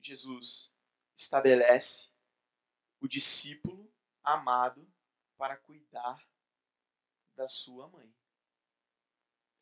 Jesus 0.00 0.74
estabelece 1.16 2.10
o 3.00 3.08
discípulo 3.08 3.92
amado 4.22 4.86
para 5.36 5.56
cuidar 5.56 6.26
da 7.34 7.48
sua 7.48 7.88
mãe. 7.88 8.14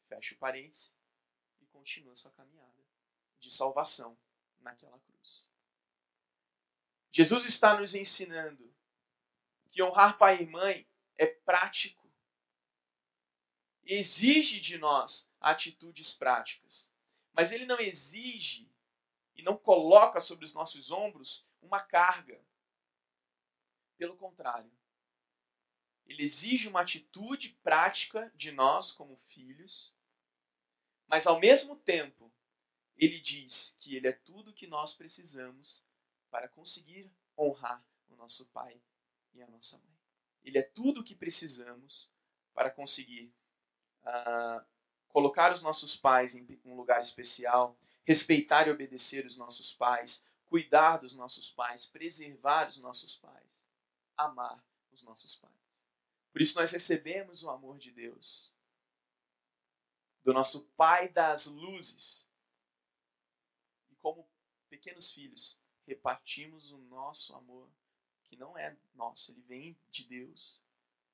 Fecha 0.08 0.34
o 0.34 0.38
parênteses 0.38 0.96
e 1.60 1.66
continua 1.66 2.14
sua 2.14 2.32
caminhada 2.32 2.84
de 3.40 3.50
salvação 3.50 4.18
naquela 4.58 4.98
cruz. 5.00 5.48
Jesus 7.12 7.44
está 7.44 7.78
nos 7.78 7.94
ensinando 7.94 8.74
que 9.68 9.82
honrar 9.82 10.18
pai 10.18 10.42
e 10.42 10.46
mãe 10.46 10.88
é 11.18 11.26
prático. 11.26 12.08
Exige 13.84 14.60
de 14.60 14.78
nós 14.78 15.30
atitudes 15.40 16.12
práticas. 16.12 16.90
Mas 17.32 17.52
ele 17.52 17.66
não 17.66 17.78
exige 17.78 18.70
e 19.34 19.42
não 19.42 19.56
coloca 19.56 20.20
sobre 20.20 20.44
os 20.44 20.54
nossos 20.54 20.90
ombros 20.90 21.46
uma 21.60 21.82
carga. 21.82 22.42
Pelo 23.96 24.16
contrário, 24.16 24.70
ele 26.06 26.22
exige 26.22 26.68
uma 26.68 26.80
atitude 26.80 27.50
prática 27.62 28.32
de 28.34 28.50
nós 28.50 28.92
como 28.92 29.16
filhos, 29.16 29.94
mas 31.06 31.26
ao 31.26 31.38
mesmo 31.38 31.76
tempo, 31.76 32.32
ele 32.96 33.20
diz 33.20 33.76
que 33.80 33.94
ele 33.94 34.08
é 34.08 34.12
tudo 34.12 34.50
o 34.50 34.54
que 34.54 34.66
nós 34.66 34.94
precisamos 34.94 35.84
para 36.30 36.48
conseguir 36.48 37.10
honrar 37.36 37.84
o 38.08 38.16
nosso 38.16 38.46
pai 38.48 38.80
e 39.32 39.42
a 39.42 39.46
nossa 39.46 39.78
mãe. 39.78 39.97
Ele 40.48 40.58
é 40.58 40.62
tudo 40.62 41.00
o 41.00 41.04
que 41.04 41.14
precisamos 41.14 42.10
para 42.54 42.70
conseguir 42.70 43.32
uh, 44.02 44.64
colocar 45.08 45.52
os 45.52 45.62
nossos 45.62 45.96
pais 45.96 46.34
em 46.34 46.46
um 46.64 46.74
lugar 46.74 47.00
especial, 47.00 47.78
respeitar 48.04 48.66
e 48.66 48.70
obedecer 48.70 49.24
os 49.26 49.36
nossos 49.36 49.72
pais, 49.74 50.24
cuidar 50.46 50.98
dos 50.98 51.14
nossos 51.14 51.50
pais, 51.50 51.86
preservar 51.86 52.68
os 52.68 52.78
nossos 52.78 53.16
pais 53.16 53.68
amar 54.18 54.62
os 54.90 55.02
nossos 55.04 55.36
pais. 55.36 55.54
Por 56.32 56.42
isso 56.42 56.58
nós 56.58 56.70
recebemos 56.70 57.42
o 57.42 57.50
amor 57.50 57.78
de 57.78 57.92
Deus, 57.92 58.54
do 60.22 60.32
nosso 60.32 60.66
Pai 60.70 61.08
das 61.08 61.46
luzes. 61.46 62.28
E 63.88 63.94
como 63.96 64.28
pequenos 64.68 65.12
filhos, 65.12 65.58
repartimos 65.86 66.70
o 66.72 66.78
nosso 66.78 67.34
amor, 67.34 67.70
que 68.28 68.36
não 68.36 68.56
é 68.56 68.76
nosso, 68.94 69.32
ele 69.32 69.42
vem 69.42 69.76
de 69.90 70.04
Deus, 70.04 70.62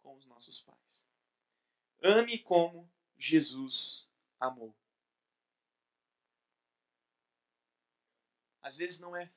com 0.03 0.15
os 0.17 0.27
nossos 0.27 0.61
pais. 0.61 1.07
Ame 2.03 2.39
como 2.39 2.91
Jesus 3.17 4.07
amou. 4.39 4.75
Às 8.61 8.77
vezes 8.77 8.99
não 8.99 9.17
é 9.17 9.31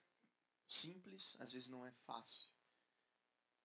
simples, 0.65 1.39
às 1.39 1.53
vezes 1.53 1.69
não 1.69 1.85
é 1.85 1.91
fácil. 2.05 2.49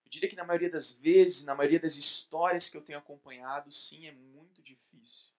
Eu 0.05 0.11
diria 0.11 0.29
que 0.29 0.35
na 0.35 0.45
maioria 0.45 0.69
das 0.69 0.91
vezes, 0.93 1.43
na 1.43 1.55
maioria 1.55 1.79
das 1.79 1.95
histórias 1.95 2.69
que 2.69 2.77
eu 2.77 2.83
tenho 2.83 2.99
acompanhado, 2.99 3.71
sim, 3.71 4.05
é 4.05 4.11
muito 4.11 4.61
difícil. 4.61 5.31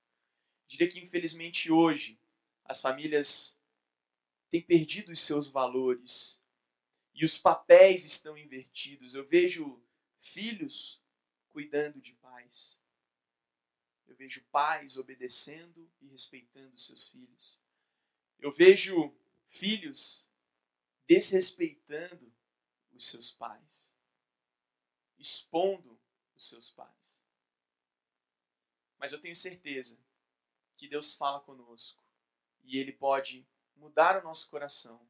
Eu 0.63 0.69
diria 0.69 0.91
que 0.91 0.99
infelizmente 0.99 1.71
hoje 1.71 2.19
as 2.65 2.81
famílias 2.81 3.59
têm 4.51 4.63
perdido 4.63 5.13
os 5.13 5.21
seus 5.21 5.49
valores 5.49 6.43
e 7.15 7.25
os 7.25 7.39
papéis 7.39 8.05
estão 8.05 8.37
invertidos. 8.37 9.15
Eu 9.15 9.27
vejo 9.27 9.81
filhos 10.19 11.01
cuidando 11.51 12.01
de 12.01 12.13
pais. 12.15 12.81
Eu 14.07 14.17
vejo 14.17 14.45
pais 14.51 14.97
obedecendo 14.97 15.91
e 16.01 16.09
respeitando 16.09 16.77
seus 16.77 17.09
filhos. 17.11 17.61
Eu 18.41 18.51
vejo 18.51 19.17
filhos 19.47 20.29
desrespeitando 21.07 22.33
os 22.93 23.07
seus 23.07 23.31
pais, 23.33 23.95
expondo 25.19 26.01
os 26.35 26.49
seus 26.49 26.71
pais. 26.71 27.23
Mas 28.99 29.13
eu 29.13 29.21
tenho 29.21 29.37
certeza 29.37 29.99
que 30.77 30.89
Deus 30.89 31.15
fala 31.15 31.41
conosco 31.41 32.03
e 32.65 32.79
Ele 32.79 32.93
pode 32.93 33.47
mudar 33.77 34.21
o 34.21 34.25
nosso 34.25 34.49
coração 34.49 35.07